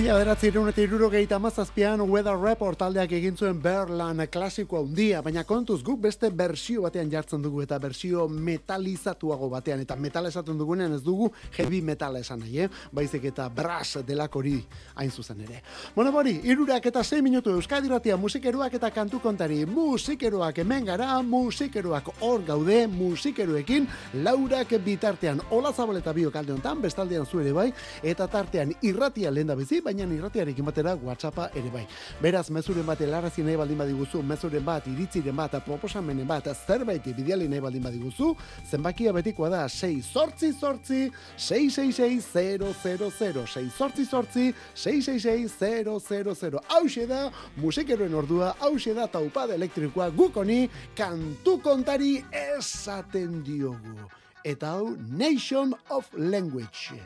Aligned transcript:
Mila 0.00 0.14
beratzi 0.16 0.48
irunetik 0.48 0.86
irurogeita 0.86 1.36
mazazpian 1.36 2.00
Weather 2.08 2.38
Report 2.40 2.78
taldeak 2.80 3.10
egin 3.12 3.34
zuen 3.36 3.58
Berlan 3.60 4.22
klasiko 4.32 4.78
handia, 4.78 5.18
baina 5.20 5.42
kontuz 5.44 5.82
guk 5.84 5.98
beste 6.00 6.30
bersio 6.32 6.86
batean 6.86 7.10
jartzen 7.12 7.42
dugu 7.44 7.60
eta 7.60 7.76
bersio 7.78 8.24
metalizatuago 8.32 9.50
batean, 9.52 9.82
eta 9.84 9.98
metal 10.00 10.24
esaten 10.30 10.56
dugunean 10.56 10.94
ez 10.96 11.02
dugu 11.04 11.28
heavy 11.58 11.82
metal 11.84 12.16
esan 12.16 12.40
nahi, 12.40 12.62
eh? 12.64 12.68
baizik 12.96 13.26
eta 13.28 13.50
brass 13.52 14.00
delakori 14.08 14.54
hain 14.94 15.10
zuzen 15.10 15.42
ere. 15.44 15.60
Bueno, 15.94 16.14
bori, 16.16 16.32
irurak 16.48 16.88
eta 16.88 17.04
6 17.04 17.20
minutu 17.20 17.52
Euskadi 17.52 17.92
ratia 17.92 18.16
musikeruak 18.16 18.78
eta 18.80 18.88
kantu 18.90 19.20
kontari, 19.20 19.66
musikeruak 19.68 20.62
hemen 20.64 20.88
gara, 20.88 21.20
musikeruak 21.20 22.08
hor 22.22 22.46
gaude, 22.48 22.86
musikeruekin, 22.86 23.90
laurak 24.24 24.72
bitartean, 24.80 25.44
hola 25.50 25.74
zabaleta 25.76 26.16
bio 26.16 26.32
kalde 26.32 26.56
honetan, 26.56 26.80
bestaldean 26.80 27.28
zuere 27.28 27.52
bai, 27.52 27.68
eta 28.00 28.32
tartean 28.32 28.72
irratia 28.80 29.28
lehen 29.36 29.52
da 29.52 29.60
bizi, 29.60 29.84
baina 29.90 30.14
irratiarekin 30.14 30.66
batera 30.66 30.94
WhatsAppa 30.94 31.50
ere 31.58 31.70
bai. 31.72 31.84
Beraz, 32.22 32.48
mezuren 32.50 32.86
bat 32.86 33.00
elarazi 33.02 33.42
nahi 33.42 33.56
baldin 33.58 33.78
badiguzu, 33.80 34.22
mezuren 34.22 34.64
bat 34.64 34.86
iritziren 34.86 35.36
bat, 35.36 35.56
proposamenen 35.66 36.28
bat, 36.28 36.46
zerbait 36.66 37.06
bidiali 37.16 37.48
nahi 37.50 37.62
baldin 37.64 37.82
badiguzu, 37.88 38.34
zenbakia 38.70 39.12
betikoa 39.16 39.50
da 39.50 39.64
6 39.68 40.12
sortzi 40.12 40.52
sortzi 40.52 41.00
666 41.36 42.30
000 42.62 43.46
6 43.46 43.70
sortzi 43.76 44.06
sortzi 44.06 44.46
666 44.74 45.58
000 45.90 46.62
hause 46.76 47.06
da, 47.10 47.24
musikeroen 47.56 48.14
ordua, 48.14 48.54
hause 48.60 48.94
da 48.94 49.08
taupada 49.10 49.58
elektrikoa 49.58 50.10
gukoni, 50.14 50.62
kantu 50.96 51.58
kontari 51.64 52.18
esaten 52.30 53.42
diogu. 53.46 53.98
Eta 54.44 54.76
hau, 54.76 54.94
Nation 55.10 55.74
of 55.90 56.08
Language. 56.16 56.96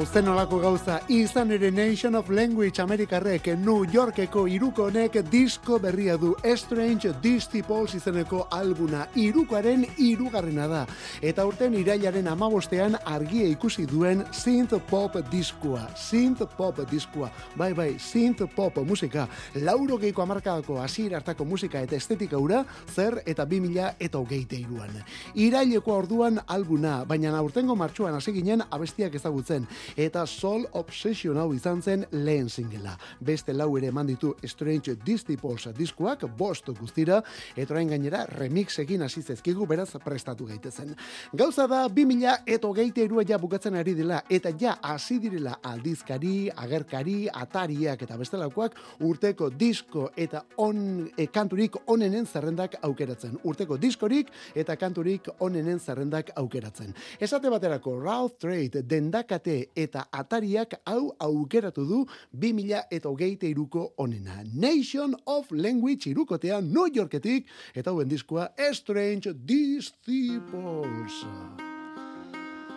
Wow, 0.00 0.06
zen 0.08 0.28
olako 0.32 0.58
gauza, 0.58 0.94
izan 1.12 1.50
ere 1.52 1.68
Nation 1.70 2.14
of 2.14 2.30
Language 2.30 2.80
Amerikarrek 2.80 3.50
New 3.60 3.84
Yorkeko 3.92 4.46
iruko 4.48 4.86
honek 4.88 5.18
disko 5.28 5.76
berria 5.78 6.14
du. 6.16 6.30
Strange 6.56 7.12
Distiples 7.20 7.92
izeneko 7.98 8.46
albuna 8.50 9.02
irukoaren 9.14 9.84
irugarrena 9.98 10.68
da. 10.72 10.86
Eta 11.20 11.44
urten 11.44 11.74
irailaren 11.76 12.30
amabostean 12.32 12.94
argia 13.04 13.44
ikusi 13.52 13.82
duen 13.84 14.22
synth 14.32 14.78
pop 14.88 15.18
diskoa. 15.28 15.82
Synth 15.92 16.46
pop 16.56 16.78
diskoa. 16.88 17.28
Bai, 17.60 17.74
bai, 17.76 17.90
synth 18.00 18.46
pop 18.56 18.78
musika. 18.88 19.26
Lauro 19.60 19.98
geiko 20.00 20.22
amarkadako 20.24 20.78
asir 20.80 21.12
hartako 21.14 21.44
musika 21.44 21.82
eta 21.84 21.98
estetika 21.98 22.38
ura, 22.40 22.62
zer 22.88 23.18
eta 23.28 23.44
bi 23.44 23.58
mila 23.60 23.90
eta 24.00 24.16
hogeite 24.16 24.56
iruan. 24.56 24.96
Iraileko 25.34 25.92
orduan 25.92 26.40
albuna, 26.46 27.02
baina 27.04 27.34
aurtengo 27.36 27.76
martxuan 27.76 28.16
hasi 28.16 28.32
ginen 28.32 28.64
abestiak 28.70 29.20
ezagutzen 29.20 29.68
eta 30.00 30.24
Soul 30.24 30.64
Obsession 30.72 31.36
hau 31.36 31.52
izan 31.52 31.82
zen 31.82 32.06
lehen 32.12 32.48
singela. 32.48 32.96
Beste 33.20 33.52
lau 33.52 33.76
ere 33.76 33.92
eman 33.92 34.08
ditu 34.08 34.32
Strange 34.48 34.96
Disciples 35.04 35.68
diskoak 35.76 36.24
bost 36.38 36.72
guztira 36.80 37.20
eta 37.56 37.74
orain 37.74 37.92
gainera 37.92 38.24
remix 38.32 38.78
egin 38.80 39.02
hasi 39.02 39.20
zezkigu 39.20 39.68
beraz 39.68 39.90
prestatu 40.00 40.48
gaitezen. 40.48 40.96
Gauza 41.32 41.66
da 41.66 41.86
2000 41.88 42.36
eta 42.46 42.68
hogeite 42.68 43.04
erua 43.04 43.24
ja 43.26 43.38
bukatzen 43.38 43.74
ari 43.74 43.94
dela 43.94 44.22
eta 44.28 44.52
ja 44.60 44.76
hasi 44.82 45.18
direla 45.18 45.56
aldizkari, 45.62 46.50
agerkari, 46.56 47.28
atariak 47.32 48.02
eta 48.02 48.16
bestelakoak 48.20 48.76
urteko 49.00 49.50
disko 49.50 50.10
eta 50.16 50.44
on 50.58 51.08
e, 51.16 51.26
kanturik 51.26 51.80
onenen 51.86 52.26
zerrendak 52.26 52.76
aukeratzen. 52.82 53.38
Urteko 53.44 53.80
diskorik 53.80 54.30
eta 54.54 54.76
kanturik 54.76 55.28
onenen 55.40 55.80
zerrendak 55.80 56.30
aukeratzen. 56.36 56.94
Esate 57.20 57.50
baterako 57.50 57.98
Ralph 58.00 58.38
Trade 58.38 58.84
dendaka 58.86 59.40
Alkate 59.40 59.70
eta 59.76 60.08
Atariak 60.10 60.74
hau 60.84 61.14
aukeratu 61.18 61.84
du 61.86 62.06
2000 62.34 62.82
eta 62.90 63.08
hogeite 63.08 63.46
iruko 63.46 63.92
onena. 63.96 64.42
Nation 64.52 65.14
of 65.26 65.52
Language 65.52 66.10
irukotean 66.10 66.72
New 66.72 66.88
Yorketik 66.92 67.46
eta 67.74 67.90
hauen 67.90 68.08
diskoa 68.08 68.50
Strange 68.72 69.32
Disciples. 69.46 70.99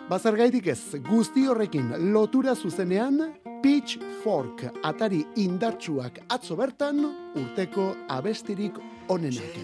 Bazar 0.08 0.36
gaitik 0.36 0.66
ez, 0.68 0.96
guzti 1.06 1.46
horrekin 1.48 1.92
lotura 2.12 2.54
zuzenean, 2.54 3.20
Pitchfork 3.64 4.66
atari 4.84 5.22
indartsuak 5.40 6.18
atzo 6.28 6.56
bertan 6.58 7.00
urteko 7.40 7.86
abestirik 8.12 8.76
onenak. 9.08 9.56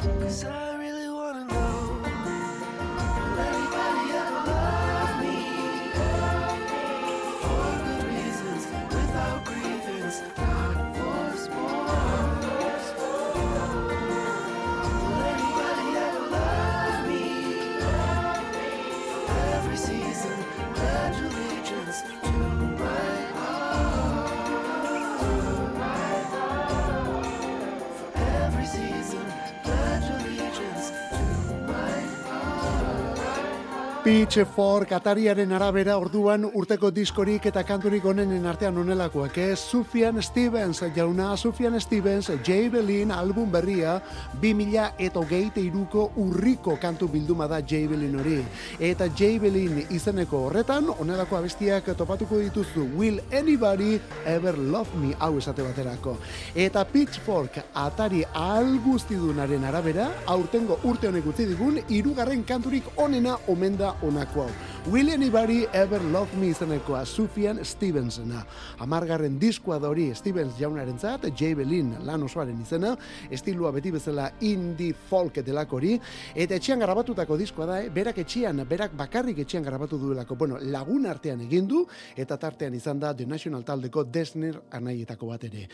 Cause 0.00 0.44
I 0.46 0.69
Pitch 34.10 34.44
for 34.56 34.82
Katariaren 34.90 35.52
arabera 35.54 35.94
orduan 36.00 36.42
urteko 36.42 36.88
diskorik 36.90 37.44
eta 37.46 37.62
kanturik 37.62 38.04
onenen 38.10 38.46
artean 38.50 38.78
onelakoak 38.82 39.36
ez 39.38 39.60
Sufian 39.60 40.18
Stevens 40.18 40.80
jauna 40.96 41.36
Sufian 41.36 41.78
Stevens 41.80 42.26
Javelin 42.42 43.12
album 43.14 43.52
berria 43.52 44.00
2000 44.42 44.88
eta 45.06 45.22
geite 45.30 45.62
iruko 45.62 46.08
urriko 46.16 46.74
kantu 46.82 47.06
bilduma 47.12 47.46
da 47.46 47.60
Javelin 47.60 48.16
hori. 48.18 48.40
Eta 48.80 49.06
Javelin 49.06 49.84
izeneko 49.94 50.42
horretan 50.48 50.90
onelako 50.90 51.38
abestiak 51.38 51.92
topatuko 51.94 52.40
dituzu 52.42 52.88
Will 52.98 53.22
Anybody 53.30 54.00
Ever 54.26 54.58
Love 54.58 54.98
Me? 54.98 55.14
Hau 55.20 55.38
esate 55.38 55.62
baterako. 55.62 56.16
Eta 56.56 56.82
Pitchfork 56.84 57.62
atari 57.74 58.24
alguztidunaren 58.34 59.70
arabera 59.70 60.10
aurtengo 60.26 60.80
urte 60.82 61.12
honek 61.14 61.30
utzi 61.30 61.46
digun 61.54 61.78
irugarren 61.88 62.42
kanturik 62.42 62.90
onena 62.96 63.38
omenda 64.02 64.26
honako 64.26 64.40
hau. 64.42 64.50
Will 64.86 65.10
anybody 65.10 65.66
ever 65.74 66.00
love 66.00 66.34
me 66.40 66.46
izanekoa 66.46 67.04
Sufian 67.04 67.58
Stevensena. 67.64 68.40
Amargarren 68.80 69.34
diskoa 69.38 69.76
da 69.78 69.90
hori 69.92 70.06
Stevens 70.16 70.54
jaunaren 70.56 70.96
zat, 70.98 71.26
J. 71.36 71.50
Belin 71.58 71.90
lan 72.08 72.22
osoaren 72.24 72.62
izena, 72.64 72.94
estilua 73.30 73.74
beti 73.76 73.92
bezala 73.92 74.30
indie 74.40 74.96
folk 75.10 75.42
delako 75.44 75.76
hori, 75.76 75.98
eta 76.32 76.56
etxean 76.56 76.80
garabatutako 76.80 77.36
diskoa 77.36 77.66
da, 77.68 77.76
eh? 77.82 77.90
berak 77.92 78.22
etxean, 78.22 78.62
berak 78.70 78.94
bakarrik 78.96 79.42
etxean 79.44 79.66
garabatu 79.68 79.98
duelako. 80.00 80.38
Bueno, 80.40 80.56
lagun 80.62 81.04
artean 81.12 81.44
egindu, 81.44 81.82
eta 82.16 82.40
tartean 82.40 82.74
izan 82.74 83.04
da 83.04 83.12
The 83.12 83.28
National 83.28 83.68
Taldeko 83.68 84.06
Desner 84.08 84.62
anaietako 84.80 85.28
bat 85.34 85.44
ere. 85.50 85.66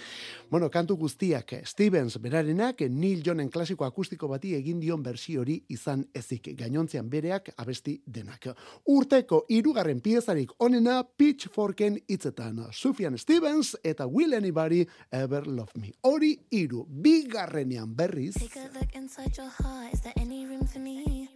Bueno, 0.51 0.67
kantu 0.69 0.99
guztiak 1.05 1.61
Stevens 1.63 2.19
berarenak, 2.19 2.83
Neil 2.91 3.23
Johnen 3.23 3.55
klasiko 3.55 3.87
akustiko 3.87 4.27
bati 4.35 4.57
egin 4.59 4.83
dion 4.83 5.07
bersio 5.07 5.47
hori 5.47 5.61
izan 5.71 6.03
ezik. 6.13 6.51
Gainontzean 6.59 7.07
bereak 7.09 7.55
abesti 7.57 8.01
denak. 8.03 8.51
Urteko 8.97 9.43
irugarren 9.53 9.99
piezarik 10.01 10.53
onena 10.65 11.03
Pitchforken 11.05 11.99
hitzetan. 12.09 12.63
Sufjan 12.73 13.19
Stevens 13.19 13.75
eta 13.85 14.07
Will 14.07 14.33
Anybody 14.35 14.87
Ever 15.13 15.47
Love 15.47 15.81
Me. 15.81 15.91
Ori 16.09 16.31
iru, 16.51 16.87
bigarrenean 16.89 17.93
berriz. 17.97 18.39
Take 18.41 18.61
a 18.61 18.71
look 18.79 18.95
inside 18.97 19.37
your 19.37 19.51
heart, 19.59 19.93
is 19.93 20.01
there 20.01 20.15
any 20.17 20.47
room 20.47 20.65
for 20.67 20.79
me? 20.79 21.29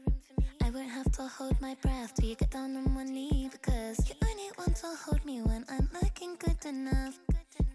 I 0.64 0.70
won't 0.70 0.88
have 0.90 1.10
to 1.12 1.28
hold 1.28 1.60
my 1.60 1.76
breath 1.82 2.14
till 2.14 2.30
you 2.30 2.36
get 2.36 2.50
down 2.50 2.76
on 2.76 2.94
one 2.94 3.12
knee 3.12 3.48
Because 3.50 3.98
you 4.08 4.14
only 4.22 4.50
want 4.56 4.76
to 4.76 4.86
hold 5.04 5.24
me 5.24 5.42
when 5.42 5.64
I'm 5.68 5.88
looking 6.00 6.36
good 6.38 6.64
enough 6.64 7.18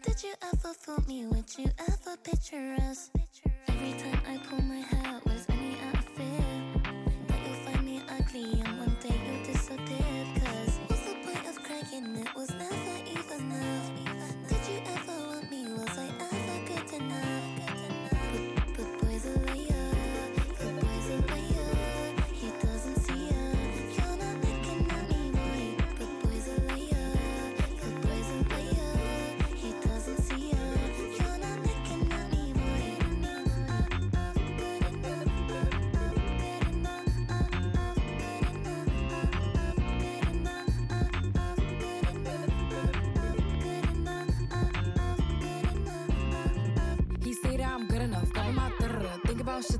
Did 0.01 0.24
you 0.24 0.34
ever 0.42 0.74
fool 0.74 1.04
me, 1.08 1.25
would 1.25 1.50
you 1.58 1.70
ever 1.80 2.15
picture 2.24 2.77
us? 2.89 3.10
Every 3.68 3.94
time 4.00 4.22
I 4.30 4.38
pull 4.48 4.62
my 4.62 4.80
hair, 4.80 5.04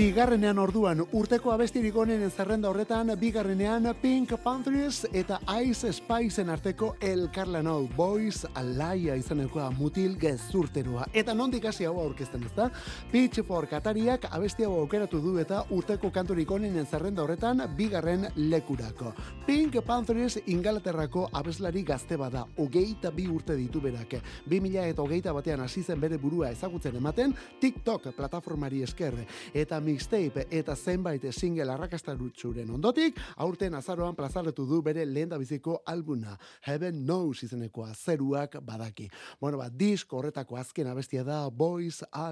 Bigarrenean 0.00 0.56
orduan 0.56 1.02
urteko 1.12 1.50
abestirik 1.52 1.96
onenen 2.00 2.30
zerrenda 2.32 2.70
horretan 2.70 3.10
bigarrenean 3.20 3.84
Pink 4.00 4.30
Panthers 4.40 5.02
eta 5.12 5.36
Ice 5.60 5.90
Spiceen 5.92 6.48
arteko 6.48 6.94
elkarlan 7.04 7.66
hau 7.68 7.82
Boys 7.98 8.46
Alaia 8.56 9.12
izanekoa 9.20 9.66
mutil 9.76 10.14
gezurterua. 10.22 11.04
Eta 11.12 11.34
nondik 11.36 11.66
hasi 11.68 11.84
hau 11.84 11.98
aurkezten 12.00 12.46
ez 12.48 12.52
da? 12.56 12.70
Pitchfork 13.12 13.74
atariak 13.76 14.24
abesti 14.30 14.64
hau 14.64 14.78
aukeratu 14.78 15.20
du 15.20 15.34
eta 15.42 15.66
urteko 15.68 16.08
kanturik 16.14 16.56
onenen 16.56 16.88
zerrenda 16.88 17.26
horretan 17.26 17.60
bigarren 17.76 18.24
lekurako. 18.38 19.12
Pink 19.44 19.76
Panthers 19.84 20.38
ingalaterrako 20.46 21.26
abeslari 21.42 21.84
gazte 21.84 22.16
bada, 22.16 22.46
hogeita 22.56 23.12
bi 23.12 23.28
urte 23.28 23.58
ditu 23.60 23.84
berak. 23.84 24.16
Bi 24.48 24.62
mila 24.64 24.88
eta 24.88 25.04
hogeita 25.04 25.36
batean 25.36 25.60
hasi 25.68 25.84
zen 25.84 26.00
bere 26.00 26.16
burua 26.16 26.54
ezagutzen 26.56 26.96
ematen 26.96 27.36
TikTok 27.60 28.14
plataformari 28.16 28.80
esker. 28.88 29.20
Eta 29.52 29.84
mixtape 29.90 30.44
eta 30.54 30.74
zenbait 30.76 31.24
single 31.34 31.72
arrakastarutxuren 31.72 32.68
ondotik, 32.70 33.16
aurten 33.42 33.74
azaroan 33.74 34.14
plazarretu 34.14 34.66
du 34.68 34.80
bere 34.82 35.02
lehen 35.06 35.32
biziko 35.38 35.80
albuna, 35.86 36.36
Heaven 36.66 37.02
Knows 37.04 37.42
izenekoa, 37.42 37.94
zeruak 37.94 38.58
badaki. 38.62 39.08
Bueno, 39.40 39.58
ba, 39.58 39.68
disk 39.68 40.12
horretako 40.12 40.56
azken 40.60 40.86
abestia 40.86 41.24
da 41.24 41.48
Boys 41.50 42.02
a 42.12 42.30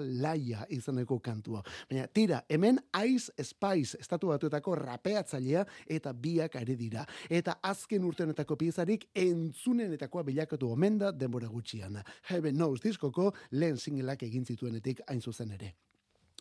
izeneko 0.68 1.18
kantua. 1.20 1.62
Baina, 1.90 2.06
tira, 2.06 2.44
hemen 2.48 2.78
Ice 3.06 3.32
Spice 3.42 3.98
estatu 3.98 4.28
batuetako 4.28 4.74
rapeatzailea 4.74 5.64
eta 5.86 6.12
biak 6.12 6.56
are 6.56 6.76
dira. 6.76 7.06
Eta 7.28 7.58
azken 7.62 8.04
urtenetako 8.04 8.56
piezarik 8.56 9.08
entzunenetakoa 9.14 10.22
bilakatu 10.22 10.70
omen 10.70 10.98
da 10.98 11.12
denbora 11.12 11.48
gutxian. 11.48 12.02
Heaven 12.30 12.54
Knows 12.54 12.80
diskoko 12.82 13.32
lehen 13.50 13.76
singleak 13.76 14.22
egin 14.22 14.44
zituenetik 14.44 15.00
hain 15.08 15.20
zuzen 15.20 15.52
ere. 15.52 15.74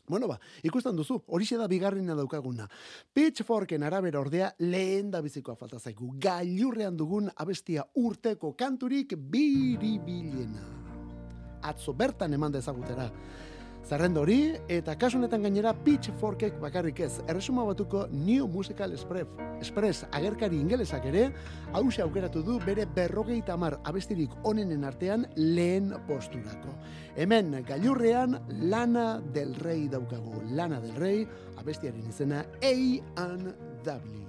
Bueno 0.08 0.30
ba, 0.30 0.38
ikusten 0.64 0.96
duzu, 0.96 1.18
horixe 1.28 1.58
da 1.60 1.66
bigarrena 1.68 2.14
daukaguna. 2.16 2.64
Pitchforken 3.14 3.84
arabera 3.84 4.22
ordea 4.22 4.54
lehen 4.64 5.10
da 5.12 5.20
bizikoa 5.22 5.58
falta 5.60 5.82
zaigu. 5.84 6.14
Gailurrean 6.24 6.96
dugun 6.96 7.28
abestia 7.36 7.84
urteko 8.00 8.54
kanturik 8.56 9.18
biribilena. 9.20 10.64
Atzo 11.68 11.92
bertan 11.92 12.38
eman 12.38 12.56
dezagutera. 12.56 13.10
Zerrendo 13.88 14.20
hori, 14.20 14.52
eta 14.68 14.98
kasunetan 15.00 15.46
gainera 15.46 15.72
Pitchforkek 15.86 16.58
bakarrik 16.60 17.00
ez. 17.06 17.22
Erresuma 17.32 17.64
batuko 17.64 18.02
New 18.12 18.50
Musical 18.52 18.92
Express, 18.92 19.30
Express 19.62 20.04
agerkari 20.12 20.60
ingelesak 20.60 21.08
ere, 21.08 21.30
hause 21.72 22.04
aukeratu 22.04 22.44
du 22.44 22.58
bere 22.66 22.84
berrogeita 22.98 23.56
mar 23.56 23.78
abestirik 23.88 24.36
onenen 24.44 24.84
artean 24.84 25.24
lehen 25.38 25.94
posturako. 26.10 26.76
Hemen 27.16 27.64
gailurrean 27.64 28.42
Lana 28.68 29.22
del 29.34 29.56
Rey 29.56 29.88
daukagu. 29.88 30.44
Lana 30.52 30.82
del 30.84 30.96
Rey, 31.00 31.28
abestiaren 31.56 32.12
izena 32.12 32.44
A&W. 32.60 34.27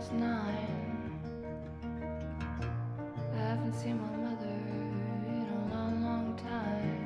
was 0.00 0.10
nine. 0.12 1.20
I 3.34 3.36
haven't 3.36 3.74
seen 3.74 4.00
my 4.00 4.30
mother 4.30 4.56
in 5.28 5.46
a 5.52 5.74
long, 5.74 6.02
long 6.02 6.36
time. 6.36 6.99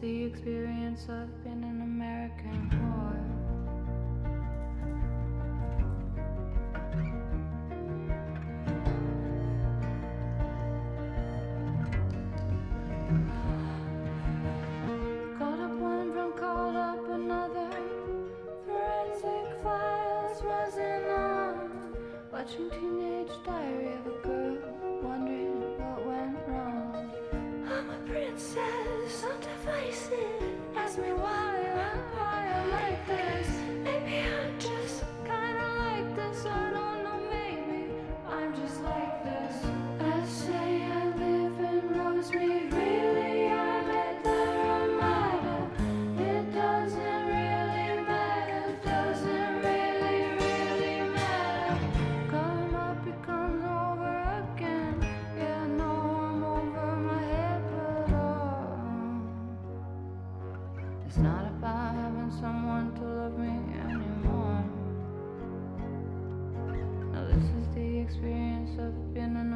the 0.00 0.24
experience 0.24 1.06
of 1.08 1.28
about 61.68 61.94
having 61.94 62.30
someone 62.40 62.94
to 62.94 63.04
love 63.04 63.38
me 63.38 63.52
anymore. 63.84 64.64
Now, 67.12 67.26
this 67.26 67.44
is 67.44 67.66
the 67.74 67.98
experience 67.98 68.78
of 68.78 69.12
being 69.12 69.36
an 69.36 69.52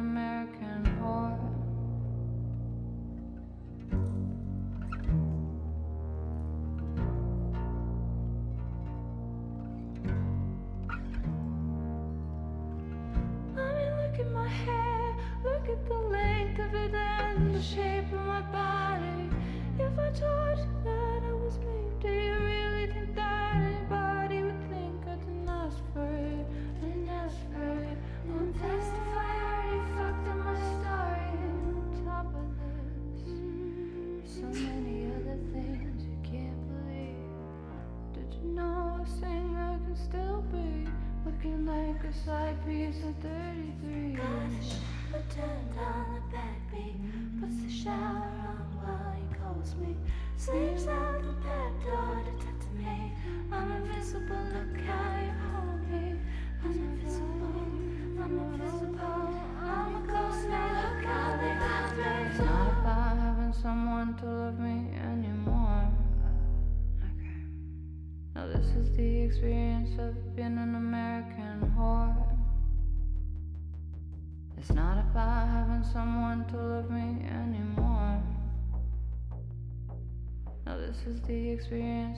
like 42.53 42.65
being 42.67 42.93
so 42.93 43.13
33. 43.21 44.11
Gosh, 44.13 44.75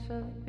experience 0.06 0.10
of 0.10 0.46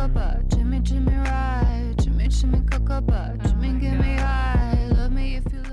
cocoa 0.00 0.40
Jimmy, 0.48 0.80
Jimmy, 0.80 1.12
ride. 1.12 1.94
Jimmy, 1.98 2.28
Jimmy, 2.28 2.60
cocoa 2.70 3.29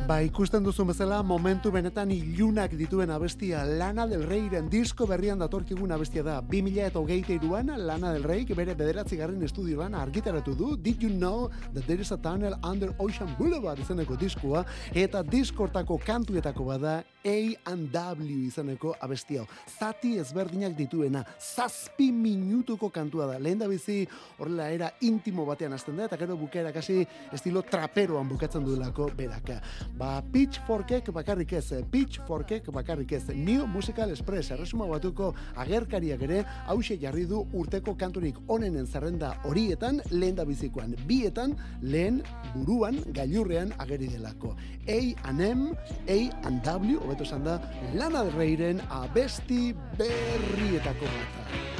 Ba, 0.07 0.21
ikusten 0.23 0.63
duzu 0.63 0.85
bezala, 0.87 1.17
momentu 1.19 1.67
benetan 1.67 2.13
ilunak 2.15 2.71
dituen 2.79 3.09
abestia 3.11 3.65
Lana 3.67 4.05
del 4.07 4.21
Reyren 4.23 4.69
disko 4.71 5.03
berrian 5.03 5.41
datorkigun 5.41 5.91
abestia 5.91 6.21
da. 6.23 6.37
2000 6.39 6.85
eta 6.85 7.01
hogeita 7.01 7.33
iruan, 7.35 7.73
Lana 7.75 8.13
del 8.15 8.23
Rey, 8.23 8.45
bere 8.55 8.71
bederatzi 8.71 9.17
garren 9.19 9.43
estudio 9.43 9.81
lan 9.81 9.97
argitaratu 9.99 10.53
du, 10.55 10.77
Did 10.77 11.03
You 11.03 11.09
Know 11.11 11.49
That 11.73 11.83
There 11.89 11.99
Is 11.99 12.13
a 12.15 12.17
Tunnel 12.17 12.55
Under 12.63 12.93
Ocean 13.03 13.35
Boulevard 13.35 13.83
izeneko 13.83 14.15
diskoa, 14.15 14.63
eta 14.95 15.25
diskortako 15.27 15.99
kantuetako 15.99 16.69
bada 16.71 17.01
A&W 17.27 18.39
izeneko 18.47 18.95
abestia. 19.01 19.43
Zati 19.67 20.13
ezberdinak 20.21 20.77
dituena, 20.77 21.25
zazpi 21.35 22.13
minutuko 22.15 22.87
kantua 22.95 23.27
da. 23.33 23.41
Lehen 23.43 23.59
da 23.59 23.67
bizi, 23.67 24.05
horrela 24.39 24.69
era 24.71 24.93
intimo 25.01 25.43
batean 25.43 25.75
hasten 25.75 25.99
da, 25.99 26.07
eta 26.07 26.15
gero 26.23 26.39
bukaera 26.39 26.71
kasi 26.71 27.01
estilo 27.35 27.67
traperoan 27.67 28.31
bukatzen 28.31 28.63
duelako 28.63 29.11
beraka. 29.19 29.59
Ba, 29.97 30.21
Pitchforkek 30.21 31.09
bakarrik 31.09 31.53
ez, 31.57 31.73
Pitchforkek 31.89 32.67
bakarrik 32.69 33.11
ez, 33.17 33.23
New 33.33 33.65
Musical 33.65 34.11
Express, 34.13 34.51
erresuma 34.53 34.85
batuko 34.85 35.31
agerkariak 35.57 36.21
ere, 36.27 36.43
hause 36.69 36.99
jarri 37.01 37.25
du 37.25 37.39
urteko 37.57 37.95
kanturik 37.97 38.37
onenen 38.47 38.85
zerrenda 38.85 39.31
horietan, 39.49 40.03
lehen 40.11 40.37
da 40.37 40.45
bizikoan, 40.45 40.93
bietan, 41.09 41.55
lehen 41.81 42.21
buruan, 42.53 43.01
gailurrean 43.09 43.73
ageri 43.81 44.11
delako. 44.13 44.53
A&M, 44.85 45.71
A&W, 46.05 46.99
hobeto 47.01 47.25
esan 47.25 47.49
da, 47.49 47.57
Lana 47.95 48.21
Del 48.27 48.37
Reyren 48.37 48.85
abesti 49.01 49.73
berrietako 49.97 51.09
bat. 51.17 51.76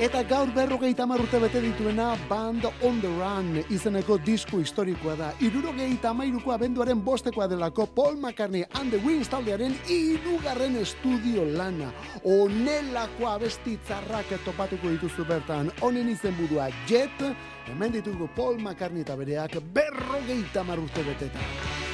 Eta 0.00 0.22
gaur 0.24 0.48
berrogeita 0.54 1.04
urte 1.04 1.38
bete 1.38 1.60
dituena 1.60 2.16
Band 2.28 2.64
on 2.82 3.00
the 3.02 3.08
Run 3.08 3.62
izeneko 3.68 4.16
disko 4.18 4.58
historikoa 4.58 5.16
da. 5.16 5.32
Irurogeita 5.40 6.10
amairuko 6.10 6.52
abenduaren 6.52 7.04
bostekoa 7.04 7.46
delako 7.46 7.86
Paul 7.86 8.16
McCartney 8.16 8.64
and 8.80 8.90
the 8.90 8.98
Wings 9.04 9.28
taldearen 9.28 9.76
irugarren 9.88 10.76
estudio 10.76 11.44
lana. 11.44 11.92
Onelako 12.24 13.28
abesti 13.28 13.76
tzarrak 13.84 14.32
topatuko 14.44 14.88
dituzu 14.88 15.24
bertan. 15.28 15.70
Honen 15.80 16.08
izen 16.08 16.34
burua 16.40 16.70
Jet, 16.88 17.22
hemen 17.66 17.92
ditugu 17.92 18.28
Paul 18.34 18.58
McCartney 18.58 19.02
eta 19.02 19.16
bereak 19.16 19.60
berrogeita 19.74 20.64
urte 20.72 21.04
beteta. 21.04 21.91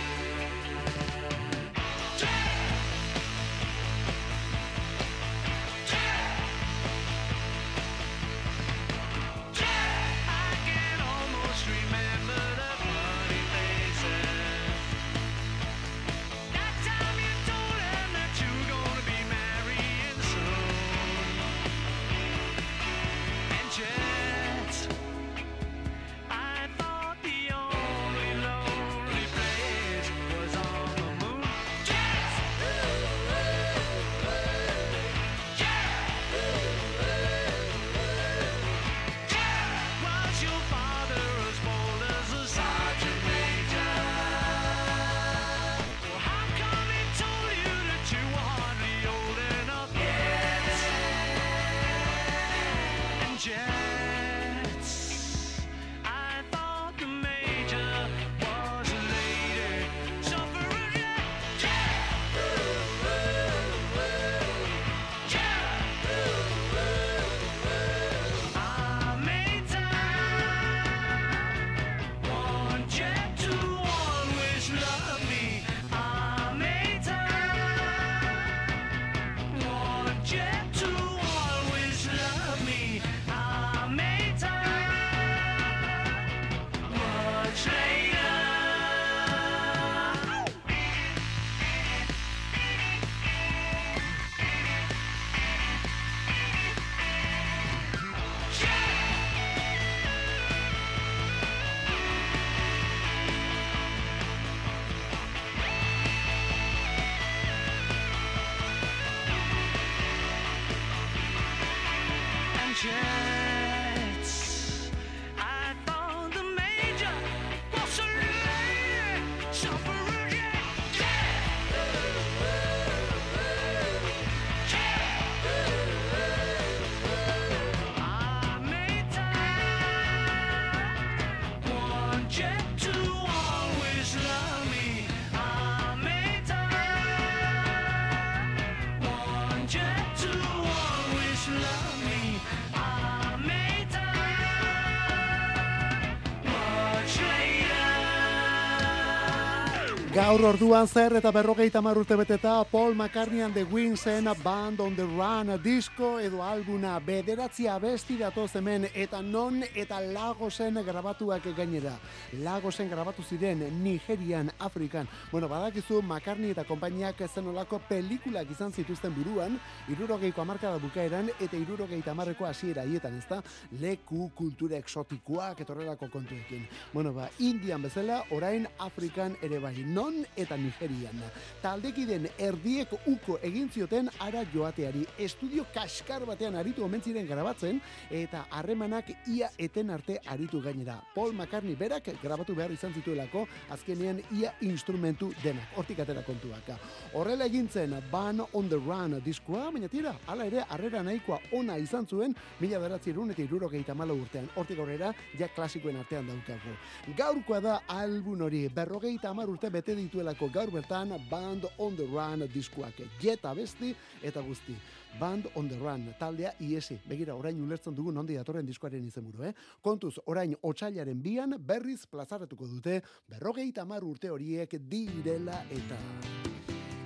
Gaur 150.38 150.52
orduan 150.54 150.86
zer 150.86 151.16
eta 151.18 151.32
berrogeita 151.34 151.80
marrute 151.82 152.14
beteta 152.14 152.52
Paul 152.70 152.92
McCartney 152.94 153.40
and 153.42 153.54
the 153.54 153.64
Winsen 153.64 154.30
Band 154.44 154.78
on 154.78 154.94
the 154.94 155.02
Run 155.02 155.48
disco 155.60 156.20
edo 156.20 156.44
albuna 156.46 157.00
bederatzi 157.00 157.66
abesti 157.66 158.14
datoz 158.20 158.54
hemen 158.54 158.86
eta 158.94 159.20
non 159.20 159.64
eta 159.74 159.98
Lagosen 159.98 160.78
grabatuak 160.86 161.42
gainera. 161.56 161.96
Lagosen 162.44 162.88
grabatu 162.88 163.24
ziren 163.24 163.64
Nigerian, 163.82 164.52
Afrikan. 164.60 165.08
Bueno, 165.32 165.48
badakizu 165.48 166.02
McCartney 166.02 166.52
eta 166.52 166.62
konpainiak 166.62 167.24
zenolako 167.26 167.80
pelikulak 167.88 168.52
izan 168.54 168.70
zituzten 168.70 169.12
buruan, 169.18 169.58
irurogeiko 169.88 170.42
amarkada 170.42 170.78
bukaeran 170.78 171.32
eta 171.40 171.56
irurogeita 171.56 172.12
amarreko 172.12 172.46
hasiera 172.46 172.86
hietan, 172.86 173.18
ezta? 173.18 173.42
Leku, 173.80 174.30
kultura 174.36 174.78
eksotikoak 174.78 175.66
etorrelako 175.66 176.06
kontuekin. 176.12 176.62
Bueno, 176.94 177.12
ba, 177.12 177.28
Indian 177.40 177.82
bezala, 177.82 178.22
orain 178.30 178.68
Afrikan 178.78 179.34
ere 179.42 179.58
bai. 179.58 179.74
Non 179.82 180.27
eta 180.36 180.56
Nigerian. 180.56 181.22
Taldekiden 181.62 182.28
erdiek 182.38 182.92
uko 183.06 183.38
egin 183.42 183.70
zioten 183.70 184.10
ara 184.20 184.44
joateari. 184.52 185.04
Estudio 185.18 185.66
kaskar 185.74 186.26
batean 186.26 186.56
aritu 186.56 186.84
omen 186.84 187.02
ziren 187.02 187.26
grabatzen 187.26 187.80
eta 188.10 188.44
harremanak 188.50 189.10
ia 189.26 189.50
eten 189.58 189.90
arte 189.90 190.18
aritu 190.26 190.60
gainera. 190.62 190.98
Paul 191.14 191.32
McCartney 191.32 191.76
berak 191.76 192.10
grabatu 192.22 192.54
behar 192.54 192.72
izan 192.72 192.94
zituelako 192.94 193.46
azkenean 193.70 194.20
ia 194.38 194.52
instrumentu 194.60 195.32
denak. 195.42 195.76
Hortik 195.76 196.00
atera 196.04 196.22
kontuak. 196.22 196.72
Horrela 197.14 197.46
egintzen 197.46 197.94
Ban 198.10 198.40
on 198.52 198.68
the 198.68 198.76
Run 198.76 199.20
diskoa, 199.24 199.70
baina 199.72 199.88
tira, 199.88 200.14
hala 200.26 200.46
ere, 200.48 200.64
harrera 200.68 201.02
nahikoa 201.02 201.38
ona 201.52 201.76
izan 201.78 202.06
zuen, 202.06 202.34
mila 202.60 202.78
beratzi 202.78 203.10
irurogeita 203.10 203.94
malo 203.94 204.14
urtean. 204.14 204.48
Hortik 204.56 204.78
horrela, 204.78 205.12
ja 205.38 205.48
klasikoen 205.48 205.96
artean 205.96 206.26
daukago. 206.26 206.74
Gaurkoa 207.16 207.60
da 207.60 207.80
album 207.88 208.42
hori, 208.42 208.68
berrogeita 208.68 209.30
amar 209.30 209.48
urte 209.48 209.70
bete 209.70 209.94
dituelako 210.18 210.48
gaur 210.50 210.70
bertan 210.70 211.12
Band 211.30 211.64
on 211.78 211.96
the 211.96 212.04
Run 212.06 212.48
diskuak. 212.52 212.94
Jeta 213.20 213.54
besti 213.54 213.94
eta 214.22 214.40
guzti. 214.42 214.74
Band 215.20 215.46
on 215.54 215.68
the 215.68 215.78
Run 215.78 216.12
taldea 216.18 216.52
iesi. 216.60 216.98
Begira, 217.06 217.34
orain 217.34 217.60
ulertzen 217.62 217.94
dugu 217.94 218.10
nondi 218.12 218.34
datorren 218.34 218.66
diskoaren 218.66 219.04
izenburu, 219.04 219.44
eh? 219.44 219.52
Kontuz, 219.80 220.18
orain 220.26 220.56
otxailaren 220.62 221.22
bian 221.22 221.54
berriz 221.58 222.04
plazaratuko 222.10 222.66
dute 222.66 223.00
berrogeita 223.30 223.84
mar 223.84 224.02
urte 224.02 224.30
horiek 224.30 224.74
direla 224.90 225.62
eta... 225.70 226.02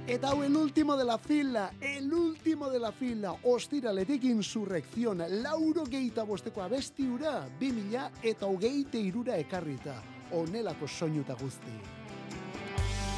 Eta 0.09 0.33
hau 0.33 0.42
el 0.42 0.57
último 0.57 0.96
de 0.96 1.05
la 1.05 1.16
fila, 1.16 1.70
el 1.81 2.12
último 2.12 2.70
de 2.70 2.81
la 2.81 2.90
fila, 2.90 3.37
ostiraletik 3.44 4.25
insurrekzion, 4.25 5.22
lauro 5.44 5.85
geita 5.87 6.25
bosteko 6.25 6.62
abestiura, 6.62 7.46
bimila 7.61 8.11
eta 8.22 8.48
hogeite 8.51 8.98
irura 8.98 9.38
ekarrita, 9.38 10.01
onelako 10.33 10.88
soinuta 10.88 11.38
guzti. 11.38 12.02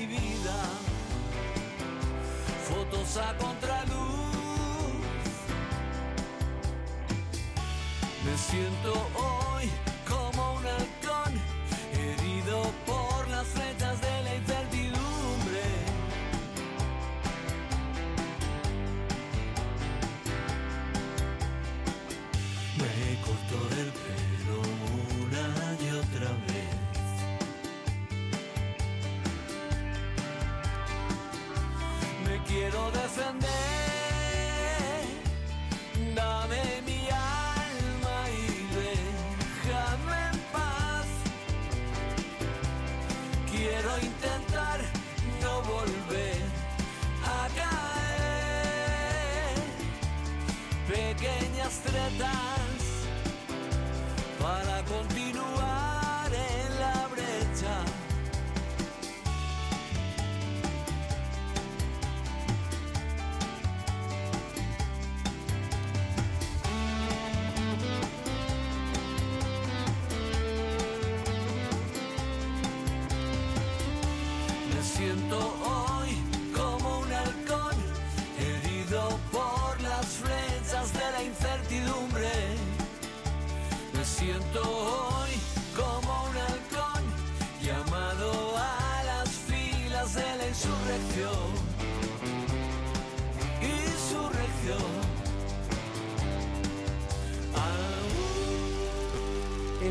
mi 0.00 0.06
vida, 0.06 0.56
fotos 2.68 3.16
a 3.18 3.34
contraluz. 3.36 3.90
Me 8.24 8.36
siento 8.38 8.92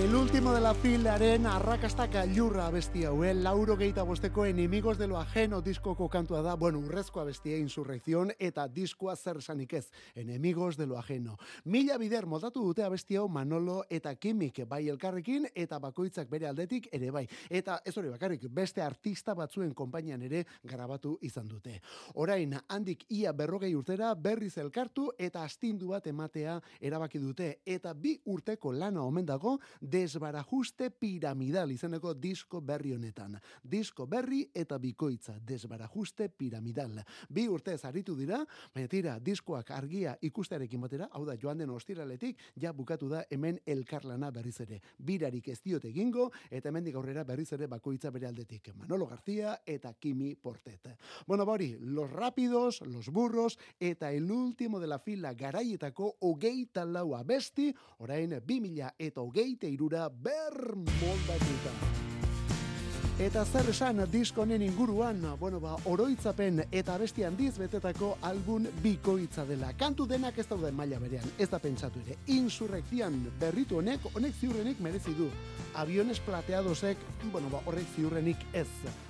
El 0.10 0.16
último 0.16 0.52
de 0.54 0.60
la 0.60 0.74
filaren 0.74 1.46
arrakasta 1.46 2.08
gailurra 2.08 2.66
abesti 2.66 3.04
hau, 3.06 3.24
eh? 3.24 3.36
lauro 3.36 3.76
geita 3.78 4.02
bosteko 4.02 4.48
enemigos 4.48 4.98
de 4.98 5.06
lo 5.06 5.20
ajeno 5.20 5.62
diskoko 5.62 6.08
kantua 6.10 6.42
da, 6.42 6.56
bueno, 6.56 6.80
urrezko 6.80 7.20
abestia 7.22 7.60
insurrekzion 7.62 8.32
eta 8.40 8.66
diskoa 8.68 9.14
zer 9.16 9.38
sanik 9.40 9.74
ez, 9.78 9.92
enemigos 10.16 10.78
de 10.78 10.88
lo 10.88 10.98
ajeno. 10.98 11.38
Mila 11.66 12.00
bider 12.02 12.26
moldatu 12.26 12.64
dute 12.66 12.82
abesti 12.82 13.18
hau 13.18 13.28
Manolo 13.30 13.84
eta 13.88 14.16
Kimik, 14.16 14.64
bai 14.66 14.88
elkarrekin 14.90 15.46
eta 15.54 15.78
bakoitzak 15.78 16.28
bere 16.28 16.48
aldetik 16.50 16.90
ere 16.92 17.12
bai. 17.12 17.28
Eta 17.48 17.78
ez 17.86 17.96
hori 17.96 18.10
bakarrik, 18.10 18.48
beste 18.50 18.82
artista 18.82 19.36
batzuen 19.36 19.76
konpainian 19.76 20.26
ere 20.26 20.44
grabatu 20.64 21.20
izan 21.22 21.48
dute. 21.48 21.76
Orain, 22.16 22.58
handik 22.68 23.06
ia 23.10 23.32
berrogei 23.32 23.76
urtera 23.76 24.16
berriz 24.16 24.58
elkartu 24.58 25.12
eta 25.20 25.44
astindu 25.44 25.94
bat 25.94 26.08
ematea 26.08 26.60
erabaki 26.82 27.22
dute. 27.22 27.60
Eta 27.64 27.94
bi 27.94 28.18
urteko 28.26 28.74
lana 28.74 29.06
omen 29.06 29.30
dago 29.30 29.60
desbarajuste 30.00 30.90
piramidal 30.96 31.72
izeneko 31.74 32.14
disko 32.16 32.62
berri 32.64 32.94
honetan. 32.96 33.36
Disko 33.64 34.06
berri 34.08 34.46
eta 34.56 34.78
bikoitza, 34.80 35.36
desbarajuste 35.46 36.30
piramidal. 36.30 37.02
Bi 37.30 37.48
urte 37.52 37.76
zaritu 37.78 38.16
dira, 38.16 38.40
baina 38.74 38.88
tira, 38.92 39.18
diskoak 39.20 39.72
argia 39.76 40.16
ikustearekin 40.30 40.82
batera, 40.86 41.10
hau 41.12 41.26
da, 41.28 41.36
joan 41.42 41.60
den 41.60 41.74
ostiraletik, 41.76 42.40
ja 42.62 42.72
bukatu 42.74 43.10
da 43.12 43.26
hemen 43.30 43.60
elkarlana 43.68 44.32
berriz 44.32 44.56
ere. 44.64 44.80
Birarik 44.98 45.50
ez 45.52 45.60
diote 45.66 45.92
egingo, 45.92 46.30
eta 46.50 46.72
hemendik 46.72 46.96
aurrera 46.96 47.26
berriz 47.28 47.50
ere 47.58 47.68
bakoitza 47.68 48.12
bere 48.16 48.30
aldetik. 48.30 48.72
Manolo 48.76 49.08
García 49.08 49.58
eta 49.66 49.94
Kimi 49.94 50.36
Portet. 50.36 50.94
Bueno, 51.28 51.46
bori, 51.46 51.76
los 51.82 52.10
rápidos, 52.10 52.82
los 52.88 53.10
burros, 53.10 53.60
eta 53.80 54.14
el 54.14 54.32
último 54.32 54.80
de 54.80 54.88
la 54.88 55.00
fila 55.00 55.34
garaietako 55.34 56.16
hogeita 56.20 56.86
laua 56.86 57.24
besti, 57.24 57.74
orain 58.00 58.38
2000 58.40 58.94
eta 58.98 59.22
hogeita 59.22 59.68
irura 59.90 60.10
ber 60.10 60.76
moldatuta. 61.02 62.19
Eta 63.20 63.42
zer 63.44 63.68
esan 63.68 63.98
diskonen 64.08 64.62
inguruan, 64.64 65.20
bueno 65.40 65.60
ba, 65.60 65.74
oroitzapen 65.92 66.62
eta 66.72 66.94
besti 66.98 67.26
handiz 67.28 67.58
betetako 67.60 68.14
album 68.24 68.64
bikoitza 68.80 69.44
dela. 69.44 69.74
Kantu 69.76 70.06
denak 70.08 70.38
ez 70.40 70.46
daude 70.48 70.72
maila 70.72 71.02
berean, 71.04 71.28
ez 71.38 71.50
da 71.52 71.60
pentsatu 71.60 72.00
ere. 72.06 72.16
Insurrekzian 72.32 73.18
berritu 73.42 73.82
honek, 73.82 74.08
honek 74.14 74.40
ziurrenik 74.40 74.80
merezi 74.80 75.18
du. 75.18 75.28
Aviones 75.76 76.22
plateadosek, 76.24 77.04
bueno 77.34 77.52
ba, 77.52 77.60
horrek 77.66 77.92
ziurrenik 77.98 78.48
ez. 78.54 78.70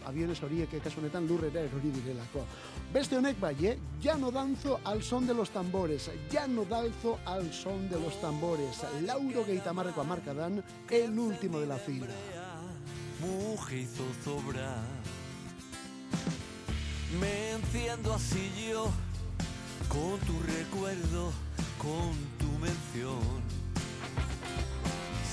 Aviones 0.10 0.42
horiek 0.42 0.74
ekasunetan 0.82 1.30
lurrera 1.30 1.62
erori 1.70 1.94
direlako. 2.02 2.48
Beste 2.92 3.22
honek 3.22 3.38
bai, 3.40 3.56
eh? 3.62 3.78
ya 4.02 4.18
no 4.18 4.32
danzo 4.32 4.80
al 4.86 5.04
son 5.04 5.28
de 5.28 5.36
los 5.36 5.52
tambores, 5.52 6.10
ya 6.32 6.48
no 6.48 6.66
danzo 6.66 7.20
al 7.28 7.54
son 7.54 7.88
de 7.92 8.00
los 8.02 8.20
tambores. 8.20 8.82
Lauro 9.06 9.46
marreko 9.72 10.02
amarkadan, 10.02 10.64
el 10.90 11.20
último 11.20 11.60
de 11.60 11.68
la 11.68 11.78
fila. 11.78 12.49
Mujer 13.70 13.84
hizo 13.84 14.04
zozobra. 14.24 14.78
Me 17.20 17.52
enciendo 17.52 18.14
así 18.14 18.52
yo 18.68 18.90
con 19.88 20.20
tu 20.22 20.40
recuerdo, 20.42 21.32
con 21.78 22.16
tu 22.40 22.52
mención. 22.58 23.22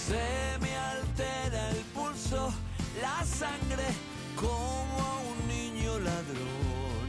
Se 0.07 0.59
me 0.61 0.77
altera 0.77 1.71
el 1.71 1.85
pulso, 1.95 2.53
la 3.01 3.25
sangre 3.25 3.87
como 4.35 4.99
a 4.99 5.19
un 5.21 5.49
niño 5.49 5.99
ladrón. 5.99 7.07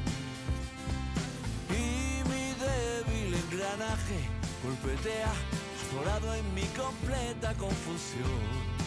Y 1.69 2.23
mi 2.29 2.53
débil 2.63 3.33
engranaje 3.33 4.19
golpetea 4.63 5.31
azorado 5.75 6.35
en 6.35 6.53
mi 6.53 6.65
completa 6.67 7.53
confusión. 7.55 8.77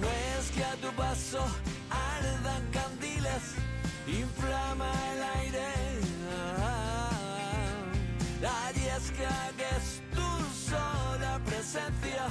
No 0.00 0.25
que 0.56 0.64
a 0.64 0.74
tu 0.76 0.90
paso 0.96 1.42
ardan 1.90 2.64
candiles, 2.72 3.44
inflama 4.06 4.90
el 5.12 5.22
aire. 5.40 5.70
La 8.40 8.72
yesca 8.72 9.34
que 9.58 9.68
es 9.78 9.88
tu 10.16 10.30
sola 10.70 11.38
presencia. 11.44 12.24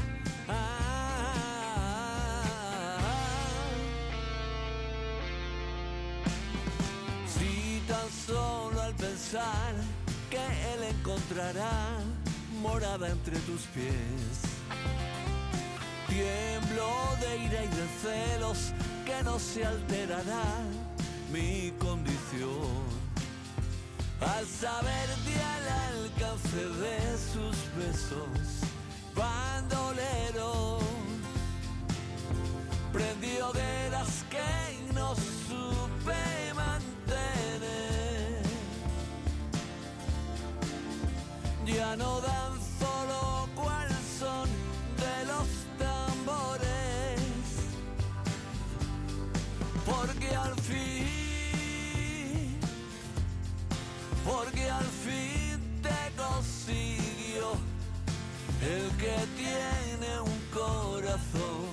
Si 7.33 7.83
tan 7.88 8.09
solo 8.27 8.81
al 8.81 8.95
pensar 8.95 9.73
que 10.31 10.45
él 10.73 10.81
encontrará 10.95 11.99
morada 12.61 13.09
entre 13.09 13.38
tus 13.39 13.61
pies. 13.75 14.35
Tiemblo 16.15 16.93
de 17.19 17.38
ira 17.43 17.62
y 17.65 17.67
de 17.67 17.88
celos 18.01 18.71
que 19.06 19.21
no 19.25 19.38
se 19.38 19.65
alterará 19.65 20.45
mi 21.30 21.73
condición. 21.78 22.86
Al 24.21 24.45
saberte 24.45 25.34
al 25.56 25.67
alcance 26.06 26.63
de 26.84 27.17
sus 27.17 27.58
besos, 27.75 28.30
bandolero, 29.13 30.80
prendió 32.93 33.51
de 33.51 33.89
las 33.89 34.23
que 34.30 34.93
no 34.93 35.15
supe 35.15 36.54
mantener. 36.56 38.41
Ya 41.65 41.97
no 41.97 42.21
dan 42.21 42.54
porque 49.86 50.36
al 50.36 50.56
fin, 50.62 51.08
porque 54.26 54.69
al 54.69 54.86
fin 54.86 55.60
te 55.82 56.12
consiguió 56.17 57.52
el 58.62 58.89
que 58.98 59.15
tiene 59.38 60.19
un 60.21 60.39
corazón 60.54 61.69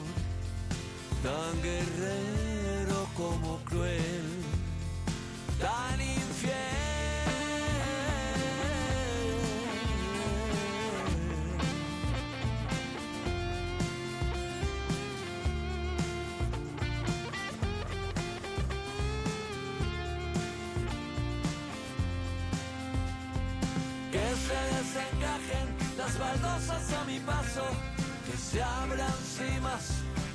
tan 1.23 1.63
guerrero 1.63 3.07
como 3.17 3.59
cruel, 3.65 4.02
paso, 27.27 27.67
que 28.27 28.37
se 28.37 28.63
abran 28.63 29.15
cimas, 29.37 29.85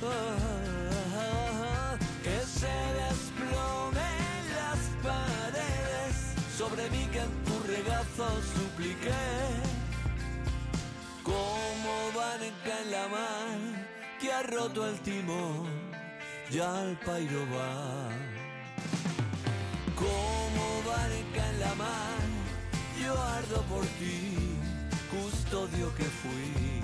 ah, 0.02 1.96
que 2.22 2.38
se 2.60 2.76
desplomen 3.02 4.40
las 4.60 4.80
paredes. 5.02 6.14
Sobre 6.56 6.90
mí 6.90 7.08
que 7.12 7.20
en 7.20 7.44
tu 7.44 7.58
regazo 7.66 8.28
supliqué, 8.54 9.26
como 11.22 11.92
vaneca 12.14 12.80
en 12.82 12.90
la 12.90 13.08
mar 13.08 13.88
que 14.18 14.32
ha 14.32 14.42
roto 14.42 14.86
el 14.88 14.98
timón, 15.00 15.68
ya 16.50 16.82
el 16.82 16.96
pairo 16.98 17.40
va. 17.54 18.08
Como 19.94 20.82
barca 20.86 21.50
en 21.50 21.60
la 21.60 21.74
mar, 21.74 22.20
yo 23.02 23.20
ardo 23.20 23.62
por 23.62 23.84
ti, 23.98 24.56
custodio 25.10 25.94
que 25.94 26.04
fui. 26.04 26.77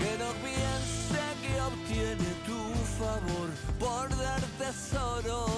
Que 0.00 0.16
no 0.18 0.30
piense 0.46 1.22
que 1.42 1.60
obtiene 1.60 2.30
tu 2.46 2.62
favor 2.98 3.48
por 3.78 4.08
dar 4.16 4.40
tesoros, 4.58 5.50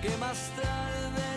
que 0.00 0.16
más 0.18 0.38
tarde 0.62 1.33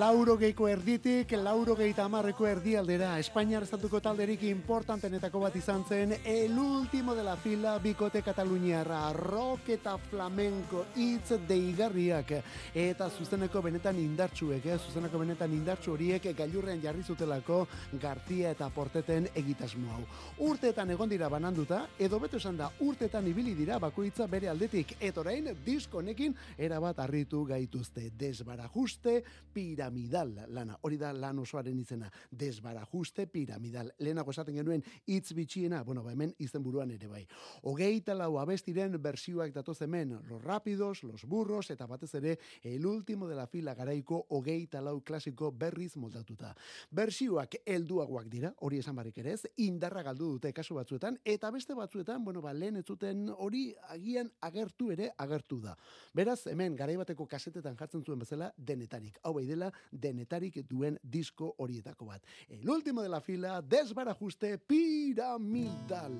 Lauro 0.00 0.38
geiko 0.40 0.64
erditik, 0.70 1.32
lauro 1.44 1.74
geita 1.76 2.06
amarreko 2.06 2.46
erdialdera, 2.48 3.10
Espainiar 3.20 3.66
estatuko 3.66 3.98
talderik 4.00 4.46
importantenetako 4.48 5.42
bat 5.42 5.56
izan 5.58 5.82
zen, 5.84 6.14
el 6.24 6.56
último 6.58 7.12
de 7.14 7.24
la 7.26 7.34
fila, 7.36 7.74
bikote 7.84 8.22
kataluniarra, 8.24 9.00
rock 9.12 9.68
eta 9.74 9.98
flamenko, 9.98 10.86
hitz 10.96 11.36
deigarriak, 11.48 12.32
eta 12.72 13.10
zuzeneko 13.10 13.60
benetan 13.66 13.98
indartsuek, 14.00 14.70
eh? 14.70 14.78
zuzeneko 14.78 15.20
benetan 15.20 15.52
indartsu 15.52 15.92
horiek 15.92 16.30
gailurrean 16.38 16.80
jarri 16.80 17.04
zutelako 17.04 17.66
Gartia 18.00 18.54
eta 18.56 18.70
Porteten 18.72 19.28
egitasmo 19.34 19.92
hau. 19.98 20.06
Urteetan 20.48 20.94
egon 20.96 21.12
dira 21.12 21.28
bananduta, 21.28 21.82
edo 21.98 22.22
beto 22.24 22.40
esan 22.40 22.56
da 22.56 22.70
urteetan 22.86 23.28
ibili 23.28 23.52
dira 23.58 23.76
bakoitza 23.82 24.30
bere 24.32 24.48
aldetik, 24.48 24.96
eta 24.98 25.20
orain 25.26 25.52
diskonekin 25.66 26.38
erabat 26.56 27.04
harritu 27.04 27.44
gaituzte, 27.52 28.08
desbarajuste, 28.16 29.20
piramidal 29.90 30.46
lana, 30.48 30.78
hori 30.82 30.96
da 30.96 31.12
lan 31.12 31.38
osoaren 31.38 31.78
izena, 31.78 32.10
desbarajuste 32.30 33.26
piramidal. 33.26 33.90
Lehenago 33.98 34.30
esaten 34.30 34.54
genuen 34.54 34.82
hitz 35.06 35.32
bitxiena, 35.34 35.82
bueno, 35.84 36.02
ba 36.02 36.12
hemen 36.12 36.34
izen 36.38 36.62
buruan 36.62 36.90
ere 36.90 37.08
bai. 37.08 37.26
Hogeita 37.62 38.14
lau 38.14 38.38
abestiren 38.38 38.96
bersioak 39.02 39.52
datoz 39.52 39.80
hemen, 39.82 40.18
los 40.28 40.42
rápidos, 40.42 41.02
los 41.02 41.24
burros, 41.24 41.70
eta 41.70 41.86
batez 41.86 42.14
ere, 42.14 42.38
el 42.62 42.86
último 42.86 43.26
de 43.28 43.34
la 43.34 43.46
fila 43.46 43.74
garaiko 43.74 44.26
hogeita 44.28 44.80
lau 44.80 45.00
klasiko 45.02 45.50
berriz 45.52 45.96
moldatuta. 45.96 46.54
Bersioak 46.90 47.56
helduagoak 47.66 48.28
dira, 48.28 48.54
hori 48.60 48.78
esan 48.78 48.96
barik 48.96 49.18
ere 49.18 49.34
ez, 49.34 49.46
indarra 49.56 50.02
galdu 50.02 50.32
dute 50.36 50.52
kasu 50.52 50.74
batzuetan, 50.74 51.18
eta 51.24 51.50
beste 51.50 51.74
batzuetan, 51.74 52.24
bueno, 52.24 52.40
ba, 52.40 52.52
lehen 52.52 52.76
ez 52.76 52.86
zuten 52.86 53.28
hori 53.36 53.74
agian 53.88 54.30
agertu 54.40 54.90
ere 54.92 55.10
agertu 55.18 55.60
da. 55.60 55.76
Beraz, 56.14 56.46
hemen 56.46 56.76
garaibateko 56.76 57.26
kasetetan 57.26 57.76
jartzen 57.76 58.04
zuen 58.04 58.18
bezala 58.18 58.52
denetarik. 58.56 59.18
Hau 59.24 59.34
bai 59.34 59.46
dela 59.46 59.70
denetarik 59.90 60.60
duen 60.68 60.98
disko 61.02 61.54
horietako 61.58 62.06
bat. 62.06 62.22
El 62.48 62.68
último 62.68 63.02
de 63.02 63.08
la 63.08 63.20
fila, 63.20 63.60
desbarajuste 63.62 64.58
piramidal. 64.58 66.18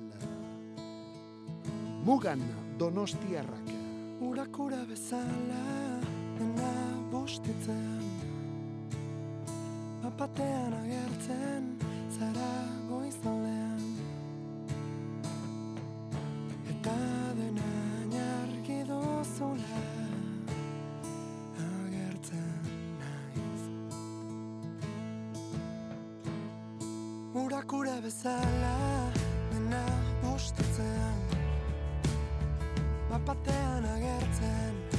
Mugan 2.03 2.41
donostiarrak. 2.77 3.81
Urakura 4.21 4.85
bezala 4.85 5.99
dena 6.37 6.73
bostitzean 7.09 8.03
Apatean 10.05 10.75
agertzen 10.77 11.71
zara 12.17 12.51
goizalean 12.89 13.81
Eta 16.75 16.95
dena 17.39 17.71
inargi 18.05 18.77
duzula 18.91 20.00
Urakura 27.41 27.95
bezala 28.03 28.75
dena 29.51 29.81
bostitzean 30.21 31.19
Bapatean 33.09 33.85
agertzen 33.95 34.90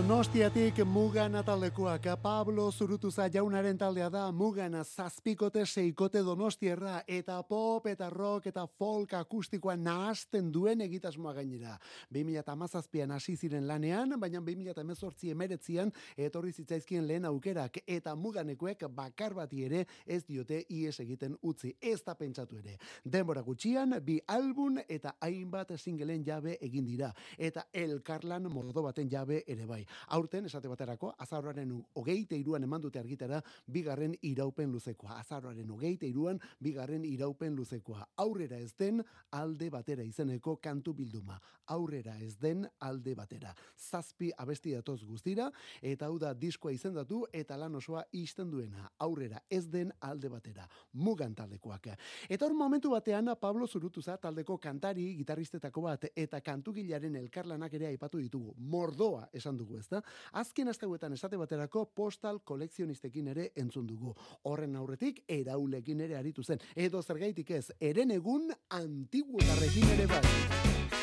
Donostiatik 0.00 0.78
Mugana 0.84 1.42
taldekoak 1.42 2.06
Pablo 2.22 2.70
Zurutuza 2.72 3.26
jaunaren 3.28 3.76
taldea 3.78 4.08
da 4.08 4.22
Mugana 4.32 4.80
zazpikote 4.84 5.66
seikote 5.66 6.22
Donostiarra 6.24 7.02
eta 7.06 7.36
pop 7.42 7.84
eta 7.86 8.08
rock 8.10 8.46
eta 8.48 8.64
folk 8.78 9.12
akustikoa 9.12 9.74
nahasten 9.76 10.48
duen 10.52 10.80
egitasmoa 10.80 11.34
gainera. 11.36 11.76
2017an 12.14 13.12
hasi 13.12 13.36
ziren 13.36 13.66
lanean, 13.68 14.14
baina 14.20 14.40
2018 14.40 15.34
emeretzian 15.34 15.92
etorri 16.16 16.52
zitzaizkien 16.52 17.06
lehen 17.06 17.28
aukerak 17.28 17.82
eta 17.86 18.16
Muganekoek 18.16 18.86
bakar 18.88 19.36
bati 19.36 19.66
ere 19.68 19.84
ez 20.06 20.22
diote 20.24 20.62
ies 20.70 20.96
egiten 21.04 21.36
utzi. 21.42 21.74
Ez 21.80 22.00
da 22.06 22.14
pentsatu 22.14 22.56
ere. 22.62 22.78
Denbora 23.04 23.42
gutxian 23.42 23.98
bi 24.00 24.16
album 24.26 24.80
eta 24.88 25.12
hainbat 25.20 25.76
singleen 25.76 26.24
jabe 26.24 26.56
egin 26.60 26.88
dira 26.88 27.12
eta 27.36 27.68
elkarlan 27.74 28.48
mordo 28.48 28.88
baten 28.88 29.12
jabe 29.12 29.44
ere 29.46 29.66
bai. 29.66 29.84
Aurten 30.08 30.46
esate 30.46 30.68
baterako 30.68 31.14
azaroaren 31.18 31.72
hogeita 31.94 32.36
iruan 32.36 32.64
eman 32.64 32.82
dute 32.82 32.98
argitara 32.98 33.40
bigarren 33.66 34.14
iraupen 34.22 34.72
luzekoa. 34.72 35.18
Azaroaren 35.20 35.70
hogeita 35.70 36.06
iruan 36.06 36.40
bigarren 36.60 37.04
iraupen 37.04 37.56
luzekoa. 37.56 38.06
Aurrera 38.16 38.58
ez 38.58 38.72
den 38.78 39.02
alde 39.30 39.70
batera 39.70 40.02
izeneko 40.02 40.56
kantu 40.56 40.94
bilduma. 40.94 41.40
Aurrera 41.70 42.16
ez 42.18 42.36
den 42.38 42.66
alde 42.80 43.14
batera. 43.14 43.54
Zazpi 43.76 44.30
abesti 44.36 44.74
datoz 44.74 45.04
guztira 45.04 45.50
eta 45.82 46.06
hau 46.06 46.18
da 46.18 46.32
diskoa 46.34 46.72
izendatu 46.72 47.24
eta 47.32 47.56
lan 47.56 47.74
osoa 47.74 48.04
isten 48.12 48.50
duena. 48.50 48.88
Aurrera 48.98 49.42
ez 49.50 49.66
den 49.70 49.92
alde 50.00 50.28
batera. 50.28 50.66
Mugan 50.92 51.34
taldekoak. 51.34 51.90
Eta 52.28 52.46
hor 52.46 52.54
momentu 52.54 52.90
batean 52.90 53.30
Pablo 53.40 53.66
Zurutuza 53.66 54.16
taldeko 54.20 54.58
kantari, 54.58 55.14
gitarristetako 55.16 55.84
bat 55.86 56.04
eta 56.14 56.40
kantugilaren 56.44 57.16
elkarlanak 57.16 57.74
ere 57.78 57.88
aipatu 57.90 58.18
ditugu. 58.18 58.54
Mordoa 58.58 59.28
esan 59.32 59.56
dugu, 59.56 59.79
ezta? 59.80 60.02
Azken 60.32 60.68
asteuetan 60.68 61.16
esate 61.16 61.40
baterako 61.40 61.86
postal 61.94 62.40
koleksionistekin 62.44 63.32
ere 63.34 63.50
entzun 63.56 63.86
dugu. 63.88 64.14
Horren 64.48 64.76
aurretik 64.76 65.24
eraulekin 65.28 66.00
ere 66.06 66.18
aritu 66.20 66.44
zen. 66.44 66.60
Edo 66.76 67.02
zergaitik 67.02 67.50
ez, 67.50 67.66
eren 67.80 68.10
egun 68.16 68.50
antiguotarrekin 68.80 69.94
ere 69.98 70.10
bai. 70.14 70.99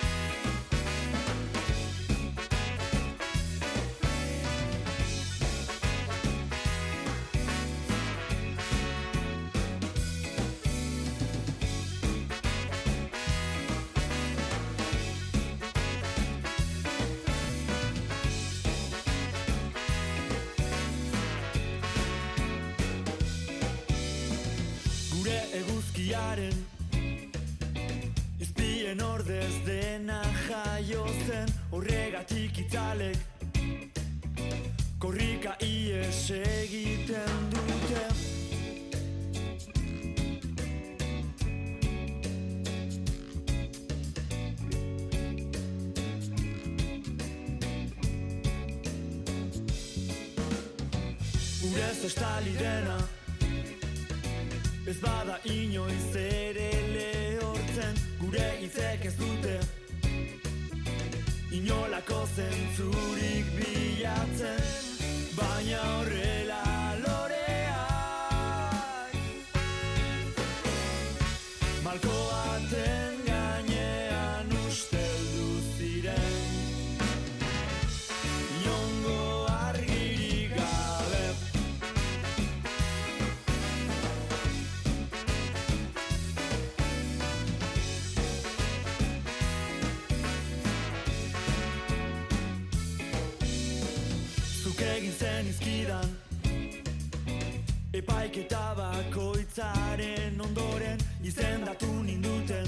Bakoitzaren 99.57 100.41
ondoren 100.41 100.99
izendatu 101.23 102.03
ninduten. 102.03 102.67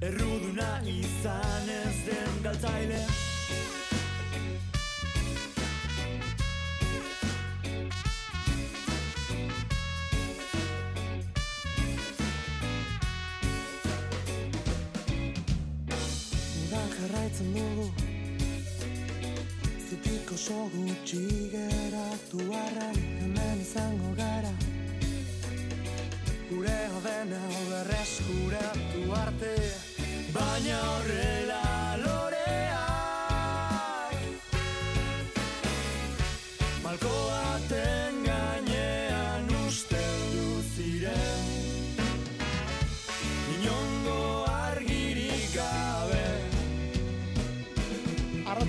Erruduna 0.00 0.80
izan 0.86 1.68
ez 1.68 1.96
den 2.06 2.42
galtzaile. 2.42 3.00
Udan 16.64 16.88
jarraitzen 16.98 17.54
dugu. 17.54 17.90
Zutik 19.88 20.32
oso 20.32 20.68
gutxi 20.74 21.24
geratu 21.52 22.40
arren 22.64 22.96
Hemen 23.20 23.60
izango 23.60 24.13
Gure 26.64 26.88
hodena 26.96 27.40
berreskuratu 27.68 29.02
arte. 29.12 29.56
Baina 30.32 30.78
horrela 30.80 31.43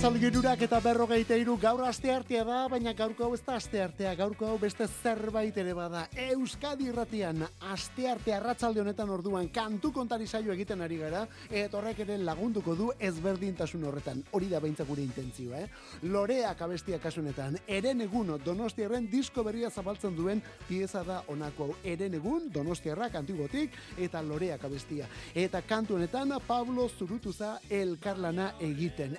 Arratzalde 0.06 0.30
girurak 0.30 0.62
eta 0.62 0.78
berrogeita 0.86 1.34
iru 1.42 1.56
gaur 1.58 1.80
aste 1.82 2.12
artea 2.14 2.44
da, 2.46 2.60
baina 2.70 2.92
gaurko 2.94 3.24
hau 3.26 3.34
ez 3.34 3.40
da 3.42 3.56
aste 3.58 3.80
artea, 3.82 4.12
gaurko 4.14 4.46
hau 4.46 4.58
beste 4.62 4.86
zerbait 5.02 5.56
ere 5.58 5.72
bada. 5.74 6.04
Euskadi 6.28 6.92
irratian 6.92 7.42
aste 7.72 8.06
arte 8.12 8.36
arratzalde 8.36 8.84
honetan 8.84 9.10
orduan 9.10 9.48
kantu 9.50 9.90
kontari 9.96 10.28
saio 10.28 10.54
egiten 10.54 10.84
ari 10.86 11.00
gara, 11.00 11.24
eta 11.50 11.80
horrek 11.80 12.04
ere 12.06 12.20
lagunduko 12.22 12.76
du 12.78 12.92
ezberdintasun 13.00 13.88
horretan. 13.90 14.22
Hori 14.38 14.52
da 14.52 14.60
behintzak 14.62 14.86
gure 14.92 15.02
intentzioa, 15.02 15.64
eh? 15.64 15.72
Loreak 16.04 16.62
abestia 16.62 17.02
kasunetan, 17.02 17.58
eren 17.66 18.06
egun 18.06 18.30
donostiarren 18.46 19.10
disko 19.10 19.42
berria 19.42 19.74
zabaltzen 19.74 20.14
duen 20.14 20.44
pieza 20.68 21.02
da 21.04 21.24
honako 21.34 21.72
hau. 21.72 21.80
Eren 21.96 22.20
egun 22.20 22.52
donostiarrak 22.54 23.18
antigotik 23.24 23.74
eta 23.98 24.22
loreak 24.22 24.70
abestia. 24.70 25.10
Eta 25.34 25.66
kantu 25.66 25.98
honetan 25.98 26.38
Pablo 26.46 26.92
Zurutuza 26.94 27.56
elkarlana 27.72 28.52
egiten. 28.62 29.18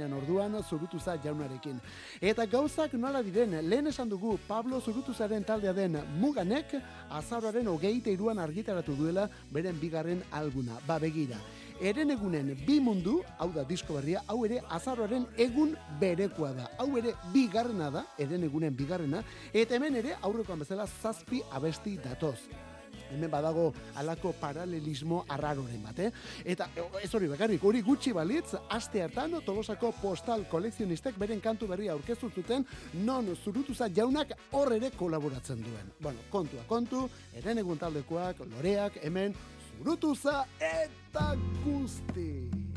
Elkarlanean 0.00 0.12
orduan 0.12 0.62
Zurutuza 0.62 1.16
jaunarekin. 1.22 1.80
Eta 2.20 2.46
gauzak 2.46 2.92
nola 2.94 3.22
diren, 3.22 3.58
lehen 3.68 3.86
esan 3.86 4.08
dugu 4.08 4.38
Pablo 4.48 4.80
Zurutuzaren 4.80 5.44
taldea 5.44 5.72
den 5.72 5.98
Muganek 6.18 6.74
azaroaren 7.10 7.66
hogeita 7.68 8.10
iruan 8.10 8.38
argitaratu 8.38 8.94
duela 8.96 9.28
beren 9.50 9.78
bigarren 9.80 10.22
alguna. 10.32 10.78
Ba 10.86 10.98
begira. 10.98 11.36
Eren 11.80 12.10
egunen 12.10 12.56
bi 12.66 12.78
mundu, 12.80 13.22
hau 13.38 13.50
da 13.52 13.64
disko 13.64 13.94
berria, 13.94 14.20
hau 14.28 14.44
ere 14.44 14.60
azaroaren 14.68 15.26
egun 15.38 15.76
berekoa 16.00 16.52
da. 16.52 16.68
Hau 16.78 16.96
ere 16.98 17.14
bigarrena 17.32 17.90
da, 17.90 18.04
eren 18.18 18.44
egunen 18.44 18.76
bigarrena, 18.76 19.22
eta 19.52 19.76
hemen 19.76 19.96
ere 19.96 20.18
aurrekoan 20.20 20.60
bezala 20.60 20.86
zazpi 21.00 21.40
abesti 21.56 21.96
datoz 21.96 22.69
hemen 23.10 23.30
badago 23.30 23.70
alako 24.00 24.32
paralelismo 24.40 25.24
arraroren 25.28 25.82
bat, 25.82 25.98
eh? 25.98 26.10
Eta 26.44 26.70
e, 26.76 26.86
ez 27.04 27.10
hori 27.14 27.28
bakarrik, 27.30 27.64
hori 27.64 27.82
gutxi 27.86 28.12
balitz, 28.16 28.54
aste 28.68 29.02
hartan 29.02 29.38
Tolosako 29.44 29.92
postal 30.00 30.46
kolekzionistek 30.50 31.18
beren 31.18 31.40
kantu 31.40 31.68
berria 31.70 31.92
aurkeztu 31.92 32.30
zuten, 32.30 32.66
non 33.04 33.28
zurutuza 33.36 33.88
jaunak 33.94 34.34
hor 34.52 34.74
ere 34.76 34.90
kolaboratzen 34.96 35.62
duen. 35.64 35.92
Bueno, 36.00 36.26
kontua 36.30 36.64
kontu, 36.68 37.08
eren 37.34 37.58
egun 37.62 37.78
taldekoak, 37.78 38.44
loreak, 38.54 39.00
hemen 39.04 39.36
zurutuza 39.78 40.44
eta 40.58 41.32
guzti. 41.64 42.69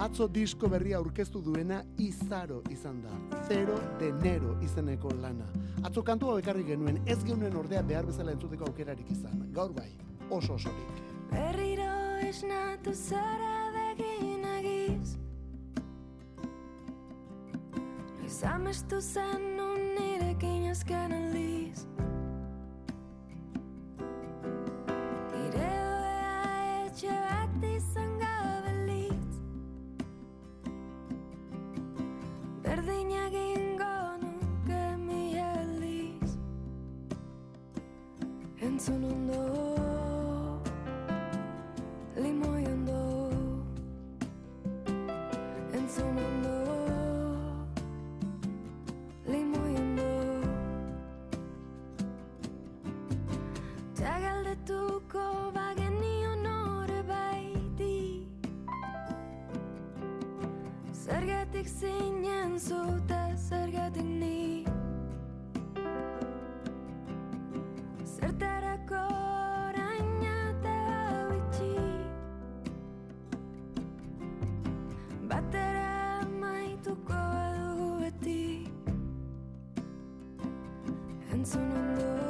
Atzo 0.00 0.28
disko 0.32 0.68
berria 0.72 0.96
aurkeztu 0.96 1.42
duena 1.44 1.82
izaro 2.00 2.62
izan 2.72 3.02
da. 3.04 3.12
Zero 3.48 3.76
de 4.00 4.12
nero 4.22 4.56
izeneko 4.64 5.12
lana. 5.20 5.44
Atzo 5.84 6.02
kantu 6.02 6.30
hau 6.32 6.38
ekarri 6.40 6.64
genuen, 6.64 7.02
ez 7.06 7.18
geunen 7.24 7.56
ordea 7.56 7.82
behar 7.82 8.08
bezala 8.08 8.32
entzuteko 8.32 8.70
aukerarik 8.70 9.10
izan. 9.12 9.44
Gaur 9.52 9.74
bai, 9.76 9.90
oso 10.30 10.56
osorik. 10.56 11.02
Berriro 11.30 11.90
esnatu 12.30 12.94
zara 12.94 13.70
begin 13.76 14.44
egiz 14.58 15.16
Noiz 18.30 18.42
amestu 18.54 19.00
zen 19.00 19.56
nun 19.56 19.80
nirekin 19.98 20.70
azken 20.70 21.12
aldiz 21.12 21.59
Berdin 32.70 33.10
egingo 33.10 33.94
nuke 34.22 34.82
mi 35.06 35.22
Entzun 38.62 39.02
ondo 39.10 39.69
Entzun 81.40 81.62
ondo 81.62 82.04
Limoi 82.16 82.29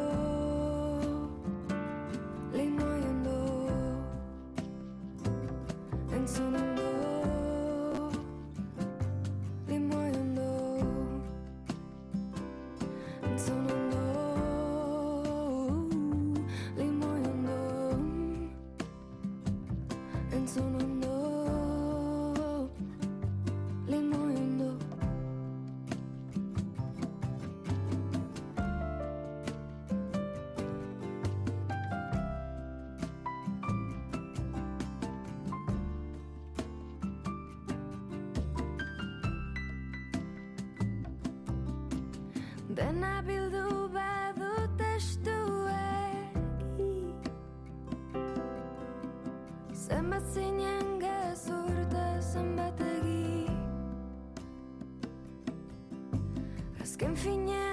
Azken 57.01 57.17
finean 57.17 57.61
nahi 57.61 57.70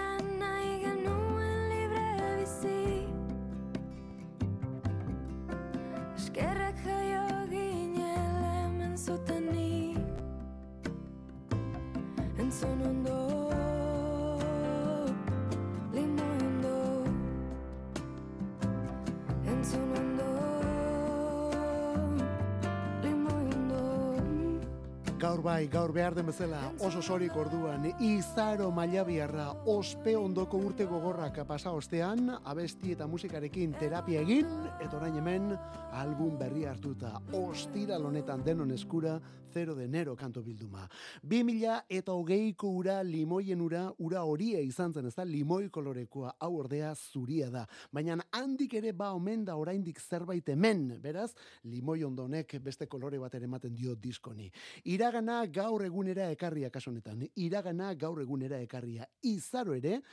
Gaur 25.38 25.46
bai, 25.46 25.68
gaur 25.70 25.92
behar 25.94 26.16
den 26.18 26.26
bezala, 26.26 26.60
oso 26.82 26.98
sorik 26.98 27.36
orduan, 27.38 27.84
izaro 28.02 28.72
mailabiarra 28.74 29.44
ospe 29.70 30.16
ondoko 30.18 30.58
urte 30.66 30.88
gogorrak 30.90 31.38
pasa 31.46 31.70
ostean, 31.78 32.32
abesti 32.42 32.96
eta 32.96 33.06
musikarekin 33.06 33.76
terapia 33.78 34.24
egin, 34.26 34.50
eta 34.82 34.98
orain 34.98 35.20
hemen, 35.22 35.52
album 35.98 36.38
berri 36.38 36.66
hartuta, 36.70 37.16
ostiral 37.34 38.04
honetan 38.06 38.44
denon 38.46 38.70
eskura, 38.72 39.16
0 39.54 39.74
de 39.76 39.86
enero 39.86 40.16
kanto 40.16 40.44
bilduma. 40.44 40.84
2000 41.24 41.80
eta 41.90 42.14
hogeiko 42.14 42.70
ura 42.70 43.00
limoien 43.04 43.62
ura, 43.62 43.88
ura 43.98 44.22
horia 44.24 44.62
izan 44.62 44.94
zen, 44.94 45.08
ez 45.10 45.16
da, 45.16 45.26
limoi 45.26 45.72
kolorekoa, 45.74 46.36
hau 46.40 46.52
ordea 46.60 46.94
zuria 46.96 47.50
da. 47.50 47.66
Baina 47.92 48.20
handik 48.38 48.76
ere 48.78 48.94
ba 48.94 49.10
omen 49.18 49.46
da 49.46 49.58
oraindik 49.58 50.00
zerbait 50.00 50.50
hemen, 50.54 51.00
beraz, 51.02 51.32
limoi 51.64 52.04
ondonek 52.06 52.60
beste 52.62 52.86
kolore 52.86 53.18
bat 53.18 53.34
ematen 53.42 53.74
dio 53.74 53.96
diskoni. 53.96 54.52
Iragana 54.86 55.46
gaur 55.48 55.86
egunera 55.86 56.30
ekarria 56.30 56.70
kasu 56.70 56.92
honetan, 56.92 57.26
iragana 57.36 57.94
gaur 57.96 58.22
egunera 58.22 58.62
ekarria. 58.62 59.10
Izaro 59.26 59.74
ere, 59.74 60.04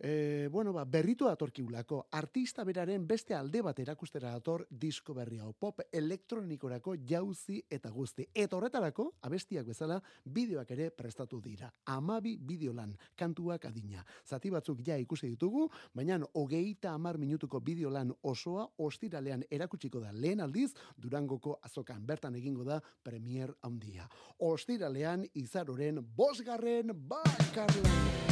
e, 0.00 0.48
bueno, 0.50 0.72
ba, 0.72 0.84
berritu 0.84 1.26
datorkiulako, 1.26 2.06
artista 2.12 2.64
beraren 2.64 3.06
beste 3.06 3.34
alde 3.34 3.62
bat 3.62 3.78
erakustera 3.78 4.30
dator 4.32 4.66
disko 4.70 5.14
berri 5.14 5.38
hau, 5.38 5.52
pop 5.52 5.80
elektronikorako 5.92 6.96
jauzi 7.06 7.60
eta 7.70 7.90
guzti. 7.90 8.26
Eta 8.34 8.56
horretarako, 8.56 9.08
abestiak 9.22 9.66
bezala, 9.66 10.00
bideoak 10.24 10.70
ere 10.76 10.90
prestatu 10.90 11.40
dira. 11.40 11.70
Amabi 11.86 12.36
bideolan, 12.38 12.94
kantuak 13.16 13.64
adina. 13.68 14.04
Zati 14.26 14.50
batzuk 14.50 14.82
ja 14.86 14.96
ikusi 14.96 15.28
ditugu, 15.34 15.68
baina 15.94 16.20
hogeita 16.34 16.92
amar 16.94 17.18
minutuko 17.18 17.60
bideolan 17.60 18.12
osoa 18.22 18.68
ostiralean 18.78 19.44
erakutsiko 19.50 20.00
da 20.00 20.12
lehen 20.12 20.40
aldiz, 20.40 20.72
Durangoko 20.96 21.58
azokan 21.62 22.04
bertan 22.06 22.36
egingo 22.36 22.64
da 22.64 22.80
premier 23.02 23.54
handia. 23.62 24.08
Ostiralean 24.38 25.26
izaroren 25.34 26.02
bosgarren 26.16 26.92
bakarlan. 27.08 28.28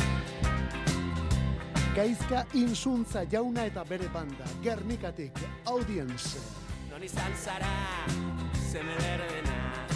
Gaizka 1.96 2.44
insuntza 2.52 3.22
jauna 3.24 3.62
eta 3.64 3.82
bere 3.88 4.08
banda, 4.12 4.44
Gernikatik, 4.60 5.38
audience. 5.64 6.36
Non 6.90 7.02
izan 7.02 7.32
zara, 7.40 7.72
zeme 8.68 8.92
berdena. 9.00 9.86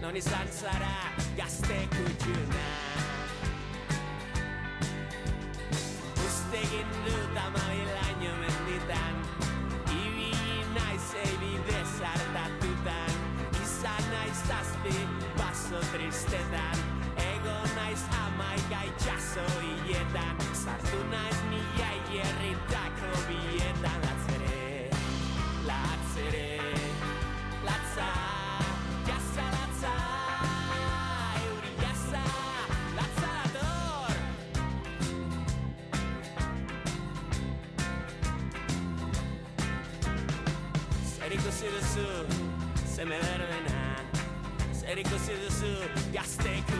Non 0.00 0.14
izan 0.14 0.46
zara, 0.54 0.92
gazte 1.34 1.80
kutxuna. 1.96 2.68
Uste 6.28 6.62
egin 6.62 6.94
dut 7.08 7.42
amabilaino 7.48 8.38
menditan. 8.44 9.18
Ibili 9.98 10.62
naiz 10.78 11.08
eibide 11.24 11.82
zartatutan 11.98 13.18
Izan 13.64 14.10
naiz 14.14 14.38
zazpi 14.46 14.94
baso 15.38 15.82
tristetan. 15.90 16.86
Ego 17.26 17.58
naiz 17.74 18.02
amaika 18.22 18.86
itxaso 18.92 19.46
hiletan. 19.66 20.42
Sartu 20.62 21.04
naiz 21.10 21.31
Zer 44.92 45.00
ikusi 45.00 45.32
duzu, 45.40 45.70
gazte 46.12 46.50
kutxuna 46.68 46.71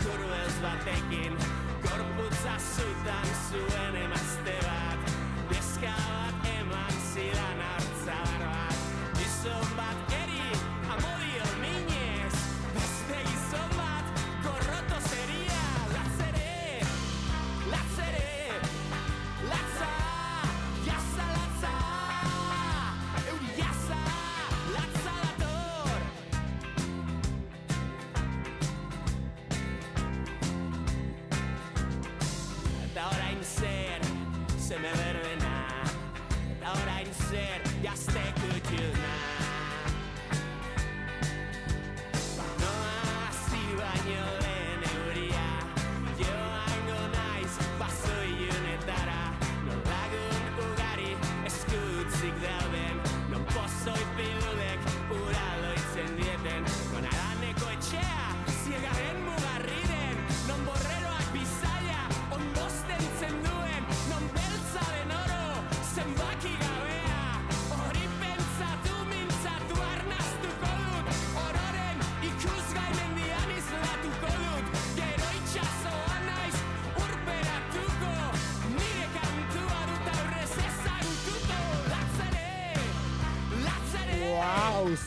txakuru 0.00 0.28
ez 0.32 0.54
batekin 0.62 1.36
Gorputza 1.84 2.56
zutan 2.58 3.28
zuen 3.48 3.96
emazte 4.04 4.19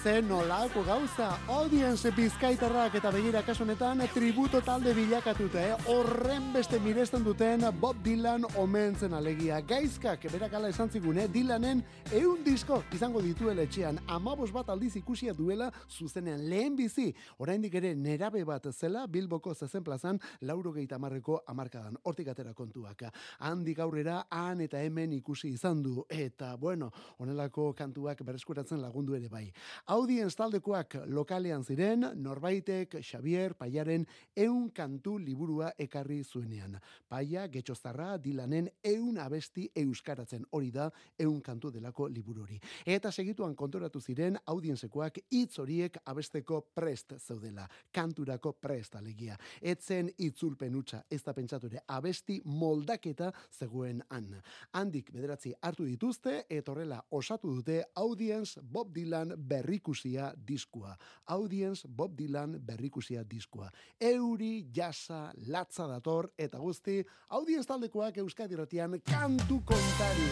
Wow, 0.04 0.12
ze 0.12 0.22
nolako 0.22 0.84
gauza. 0.84 1.38
Audience 1.54 2.10
bizkaitarrak 2.18 2.95
eta 2.97 3.12
begira 3.14 3.43
kasu 3.45 3.62
honetan 3.62 3.99
tributo 4.10 4.58
talde 4.66 4.89
bilakatuta, 4.97 5.62
eh? 5.62 5.76
Horren 5.91 6.47
beste 6.54 6.80
miresten 6.82 7.22
duten 7.24 7.62
Bob 7.80 7.99
Dylan 8.01 8.47
omentzen 8.58 9.14
alegia. 9.14 9.60
Gaizkak, 9.62 10.26
berak 10.34 10.56
ala 10.58 10.72
esan 10.74 10.89
zigun, 10.89 11.20
eh? 11.22 11.28
Dylanen 11.30 11.84
eun 12.18 12.41
disko 12.43 12.80
izango 12.91 13.22
dituela 13.22 13.62
etxean. 13.68 13.99
Amabos 14.08 14.49
bat 14.51 14.72
aldiz 14.74 14.95
ikusia 14.97 15.36
duela 15.38 15.68
zuzenean 15.88 16.41
lehen 16.49 16.76
bizi. 16.76 17.12
Oraindik 17.38 17.78
ere 17.78 17.93
nerabe 17.93 18.41
bat 18.49 18.66
zela 18.74 19.06
Bilboko 19.06 19.54
zezen 19.54 19.84
plazan 19.84 20.20
lauro 20.41 20.74
gehi 20.74 20.88
tamarreko 20.88 21.43
amarkadan. 21.45 22.01
Hortik 22.04 22.34
atera 22.34 22.56
kontuak. 22.58 23.06
Handik 23.45 23.78
aurrera 23.80 24.24
han 24.32 24.66
eta 24.66 24.82
hemen 24.82 25.14
ikusi 25.20 25.54
izan 25.54 25.84
du. 25.86 26.01
Eta, 26.10 26.56
bueno, 26.58 26.89
honelako 27.20 27.76
kantuak 27.78 28.26
bereskuratzen 28.26 28.82
lagundu 28.82 29.14
ere 29.14 29.30
bai. 29.30 29.45
Audience 29.86 30.36
taldekoak 30.36 30.97
lokalean 31.44 31.64
ziren, 31.64 32.06
norbaitek 32.24 32.96
Xavier 33.04 33.54
Paiaren 33.54 34.06
eun 34.36 34.70
kantu 34.72 35.18
liburua 35.20 35.74
ekarri 35.78 36.24
zuenean. 36.24 36.78
Paia, 37.10 37.48
getxoztarra, 37.52 38.18
dilanen 38.18 38.70
eun 38.84 39.18
abesti 39.20 39.66
euskaratzen 39.76 40.46
hori 40.52 40.72
da 40.72 40.89
eun 41.20 41.41
kantu 41.41 41.72
delako 41.72 42.08
liburu 42.08 42.44
hori. 42.44 42.60
Eta 42.86 43.12
segituan 43.12 43.56
kontoratu 43.56 44.00
ziren 44.00 44.38
audiencekoak 44.46 45.20
hitz 45.32 45.60
horiek 45.60 45.98
abesteko 46.06 46.62
prest 46.74 47.14
zeudela. 47.18 47.68
Kanturako 47.91 48.54
prest 48.54 48.96
alegia. 48.96 49.36
Etzen 49.62 50.10
itzulpen 50.18 50.76
utxa, 50.76 51.04
ez 51.12 51.22
da 51.24 51.34
pentsatu 51.34 51.68
ere, 51.68 51.84
abesti 51.88 52.39
moldaketa 52.46 53.34
zegoen 53.52 54.02
han. 54.10 54.32
Handik 54.72 55.12
bederatzi 55.12 55.54
hartu 55.62 55.84
dituzte, 55.84 56.46
eta 56.50 56.72
horrela 56.72 57.04
osatu 57.12 57.52
dute 57.58 57.84
Audience 57.96 58.62
Bob 58.64 58.94
Dylan 58.96 59.36
berrikusia 59.38 60.32
diskua. 60.48 60.96
Audience 61.34 61.88
Bob 61.88 62.13
Dylan 62.17 62.59
berrikusia 62.61 63.23
diskua. 63.23 63.71
Euri, 63.99 64.67
jasa, 64.73 65.31
latza 65.47 65.88
dator, 65.89 66.29
eta 66.38 66.59
guzti, 66.61 67.01
Audience 67.29 67.67
taldekoak 67.67 68.21
Euskadi 68.21 68.55
Ratian 68.59 68.99
kantu 69.01 69.63
kontari. 69.65 70.29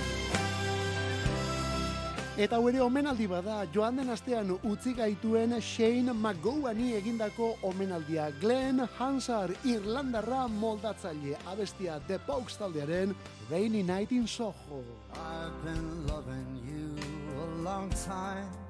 Eta 2.41 2.57
ere 2.69 2.79
omenaldi 2.79 3.25
bada, 3.27 3.57
joan 3.73 3.97
den 3.99 4.09
astean 4.13 4.53
utzi 4.63 4.93
gaituen 4.95 5.57
Shane 5.61 6.13
McGowan'i 6.13 6.93
egindako 6.95 7.51
omenaldia. 7.67 8.29
Glenn 8.39 8.85
Hansard, 8.99 9.57
Irlandarra 9.65 10.47
moldatzaile, 10.47 11.35
abestia 11.51 11.99
The 12.07 12.21
Pogues 12.25 12.57
taldearen 12.61 13.15
Rainy 13.49 13.83
Night 13.83 14.11
in 14.11 14.27
Soho. 14.27 14.83
I've 15.13 15.63
been 15.65 16.07
loving 16.07 16.61
you 16.65 16.95
a 17.41 17.63
long 17.63 17.89
time. 17.89 18.60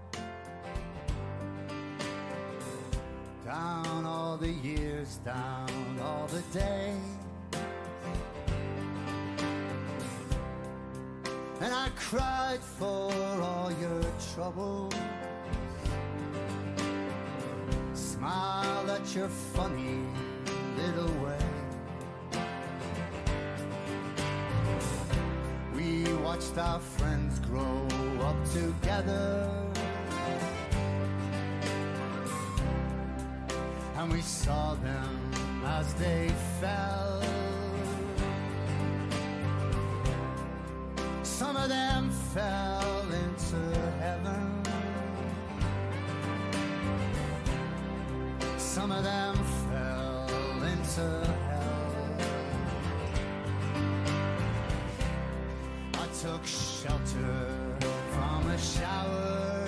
Down 3.46 4.06
all 4.06 4.38
the 4.38 4.52
years, 4.52 5.18
down 5.26 5.68
all 6.00 6.28
the 6.28 6.42
days. 6.58 6.96
And 11.60 11.74
I 11.74 11.89
cried 11.96 12.60
for 12.60 13.12
all 13.42 13.72
your 13.80 14.04
troubles. 14.34 14.94
Smiled 17.96 18.89
at 18.89 19.16
your 19.16 19.30
funny 19.30 20.06
little 20.78 21.12
way. 21.24 21.38
We 25.76 26.14
watched 26.24 26.58
our 26.60 26.80
friends 26.80 27.39
grow 27.39 27.88
up 28.22 28.38
together. 28.52 29.80
And 34.02 34.12
we 34.12 34.22
saw 34.22 34.74
them 34.74 35.32
as 35.64 35.93
they 35.93 36.32
fell. 36.60 37.22
Some 41.22 41.56
of 41.56 41.70
them 41.70 42.10
fell 42.34 43.02
into 43.12 43.80
heaven. 43.99 44.64
Some 48.58 48.91
of 48.91 49.04
them 49.04 49.36
fell 49.70 50.64
into 50.64 51.28
hell. 51.45 52.18
I 55.93 56.08
took 56.24 56.43
shelter 56.43 57.78
from 58.14 58.49
a 58.49 58.58
shower. 58.58 59.61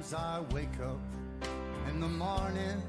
Sometimes 0.00 0.14
I 0.14 0.54
wake 0.54 0.80
up 0.80 0.98
in 1.90 2.00
the 2.00 2.08
morning. 2.08 2.82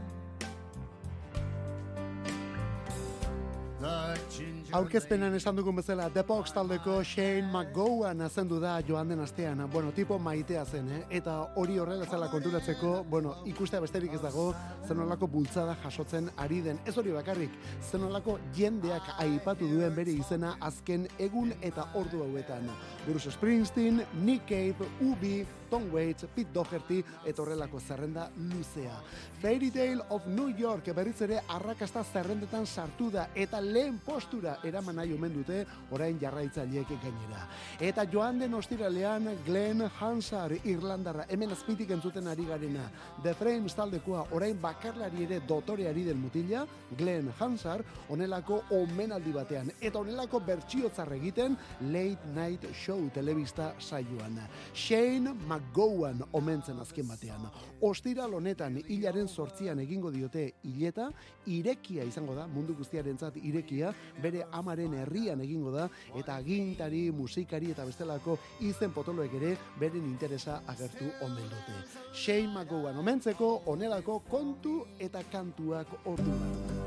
Aurkezpenan 4.71 5.33
esan 5.35 5.55
dugun 5.57 5.75
bezala, 5.75 6.05
The 6.13 6.23
Box 6.23 6.53
taldeko 6.53 7.03
Shane 7.03 7.49
McGowan 7.51 8.21
azendu 8.21 8.59
da 8.61 8.79
joan 8.87 9.09
den 9.09 9.19
astean. 9.19 9.69
Bueno, 9.73 9.91
tipo 9.91 10.19
maitea 10.19 10.65
zen, 10.65 10.87
eh? 10.91 11.01
Eta 11.17 11.53
hori 11.55 11.79
horrela 11.79 12.05
zela 12.05 12.29
konturatzeko, 12.31 13.03
bueno, 13.09 13.35
ikustea 13.45 13.81
besterik 13.81 14.13
ez 14.13 14.21
dago, 14.21 14.53
zenolako 14.87 15.27
bultzada 15.27 15.75
jasotzen 15.83 16.29
ari 16.37 16.61
den. 16.61 16.79
Ez 16.85 16.97
hori 16.97 17.11
bakarrik, 17.11 17.57
zenolako 17.89 18.37
jendeak 18.55 19.09
aipatu 19.17 19.67
duen 19.67 19.95
bere 19.95 20.13
izena 20.13 20.55
azken 20.61 21.07
egun 21.19 21.51
eta 21.61 21.89
ordu 21.95 22.21
hauetan. 22.23 22.69
Bruce 23.07 23.31
Springsteen, 23.31 24.05
Nick 24.21 24.47
Cave, 24.47 24.87
Ubi, 25.01 25.41
Tom 25.71 25.87
Waits, 25.93 26.27
Pete 26.35 26.51
Doherty, 26.51 26.99
eta 27.25 27.41
horrelako 27.41 27.79
zerrenda 27.79 28.27
luzea. 28.35 28.97
Fairy 29.41 29.71
Tale 29.71 30.03
of 30.09 30.27
New 30.27 30.49
York 30.59 30.91
berriz 30.93 31.21
ere 31.23 31.39
arrakasta 31.47 32.03
zerrendetan 32.03 32.67
sartu 32.67 33.07
da 33.09 33.29
eta 33.33 33.61
lehen 33.61 34.01
postura 34.03 34.57
eraman 34.67 34.99
nahi 34.99 35.13
omen 35.15 35.31
dute 35.33 35.61
orain 35.95 36.19
jarraitzaileek 36.19 36.91
gainera. 37.01 37.45
Eta 37.79 38.03
joan 38.11 38.39
den 38.43 38.53
ostiralean 38.53 39.29
Glenn 39.45 39.85
Hansard 39.99 40.67
Irlandarra 40.67 41.25
hemen 41.29 41.55
azpitik 41.55 41.89
entzuten 41.95 42.27
ari 42.27 42.45
garena. 42.45 42.89
The 43.23 43.33
Frames 43.33 43.73
taldekoa 43.73 44.25
orain 44.35 44.59
bakarlari 44.61 45.23
ere 45.23 45.39
dotoreari 45.47 46.03
den 46.03 46.19
mutila, 46.19 46.65
Glenn 46.97 47.31
Hansard 47.39 47.85
onelako 48.09 48.61
omenaldi 48.75 49.31
batean 49.31 49.71
eta 49.79 50.03
onelako 50.03 50.43
bertsiotzar 50.43 51.13
egiten 51.15 51.55
Late 51.93 52.35
Night 52.35 52.67
Show 52.75 53.07
telebista 53.15 53.71
saioan. 53.79 54.35
Shane 54.73 55.31
McGowan 55.61 56.21
omentzen 56.33 56.79
azken 56.81 57.07
batean. 57.07 57.45
Ostiral 57.85 58.33
honetan 58.33 58.77
hilaren 58.81 59.27
sortzian 59.27 59.79
egingo 59.79 60.11
diote 60.11 60.47
hileta, 60.67 61.09
irekia 61.47 62.03
izango 62.07 62.35
da, 62.35 62.47
mundu 62.47 62.75
guztiarentzat 62.77 63.37
irekia, 63.41 63.93
bere 64.21 64.45
amaren 64.57 64.93
herrian 65.03 65.41
egingo 65.41 65.71
da, 65.75 65.87
eta 66.17 66.35
agintari, 66.41 67.05
musikari 67.15 67.71
eta 67.71 67.85
bestelako 67.85 68.37
izen 68.67 68.93
potoloek 68.95 69.33
ere 69.41 69.55
beren 69.79 70.05
interesa 70.09 70.61
agertu 70.67 71.09
omen 71.21 71.49
dute. 71.53 71.81
Shane 72.13 72.51
McGowan 72.53 72.99
omentzeko 73.01 73.53
onelako 73.71 74.21
kontu 74.29 74.81
eta 74.99 75.23
kantuak 75.31 75.99
orduan. 76.05 76.80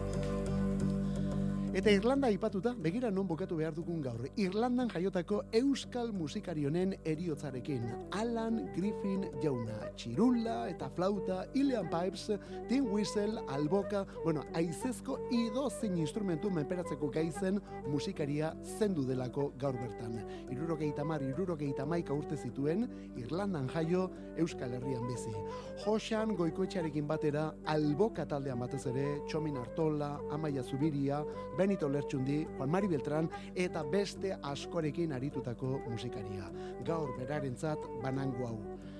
Eta 1.74 1.90
Irlanda 1.90 2.28
aipatuta, 2.30 2.70
begira 2.78 3.08
non 3.10 3.26
bukatu 3.26 3.56
behar 3.58 3.72
dugun 3.74 3.98
gaur. 3.98 4.28
Irlandan 4.38 4.86
jaiotako 4.92 5.40
euskal 5.58 6.12
musikari 6.14 6.68
honen 6.68 6.92
eriotzarekin. 7.02 7.88
Alan 8.14 8.60
Griffin 8.76 9.24
jauna, 9.42 9.88
txirulla 9.98 10.68
eta 10.70 10.86
flauta, 10.94 11.40
Ilian 11.58 11.88
Pipes, 11.90 12.28
tin 12.68 12.86
whistle, 12.86 13.42
alboka, 13.56 14.04
bueno, 14.22 14.44
aizezko 14.54 15.16
idozin 15.34 15.96
instrumentu 15.98 16.52
menperatzeko 16.54 17.08
gaizen 17.10 17.58
musikaria 17.90 18.52
zendu 18.78 19.02
delako 19.08 19.48
gaur 19.58 19.74
bertan. 19.74 20.20
Irurogeita 20.54 21.02
mar, 21.02 21.26
irurogeita 21.26 21.88
maika 21.90 22.14
urte 22.14 22.38
zituen, 22.38 22.86
Irlandan 23.18 23.66
jaio, 23.74 24.04
Euskal 24.38 24.78
Herrian 24.78 25.10
bizi. 25.10 25.34
Josan 25.82 26.36
goikoetxarekin 26.38 27.10
batera, 27.10 27.48
alboka 27.66 28.30
taldean 28.30 28.62
batez 28.62 28.84
ere, 28.94 29.08
Txomin 29.26 29.58
Artola, 29.58 30.14
Amaia 30.30 30.62
Zubiria, 30.62 31.24
Benito 31.64 31.88
Lertxundi, 31.88 32.42
Juan 32.58 32.68
Mari 32.68 32.88
Beltran 32.92 33.30
eta 33.56 33.80
beste 33.88 34.34
askorekin 34.44 35.14
aritutako 35.16 35.78
musikaria. 35.88 36.50
Gaur 36.84 37.14
berarentzat 37.16 37.88
banango 38.02 38.50
hau. 38.50 38.58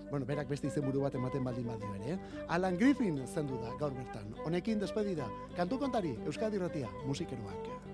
Bueno, 0.09 0.25
berak 0.25 0.49
beste 0.49 0.71
izenburu 0.71 1.03
bat 1.05 1.19
ematen 1.19 1.45
baldin 1.45 1.69
badio 1.69 1.91
ere. 1.99 2.15
eh? 2.15 2.45
Alan 2.49 2.79
Griffin 2.81 3.21
zendu 3.27 3.61
da 3.61 3.75
gaur 3.81 3.93
bertan. 3.93 4.33
Honekin 4.47 4.81
despedida. 4.81 5.29
Kantu 5.59 5.79
kontari, 5.85 6.17
Euskadi 6.25 6.63
Ratia, 6.63 6.89
musikeroak. 7.05 7.94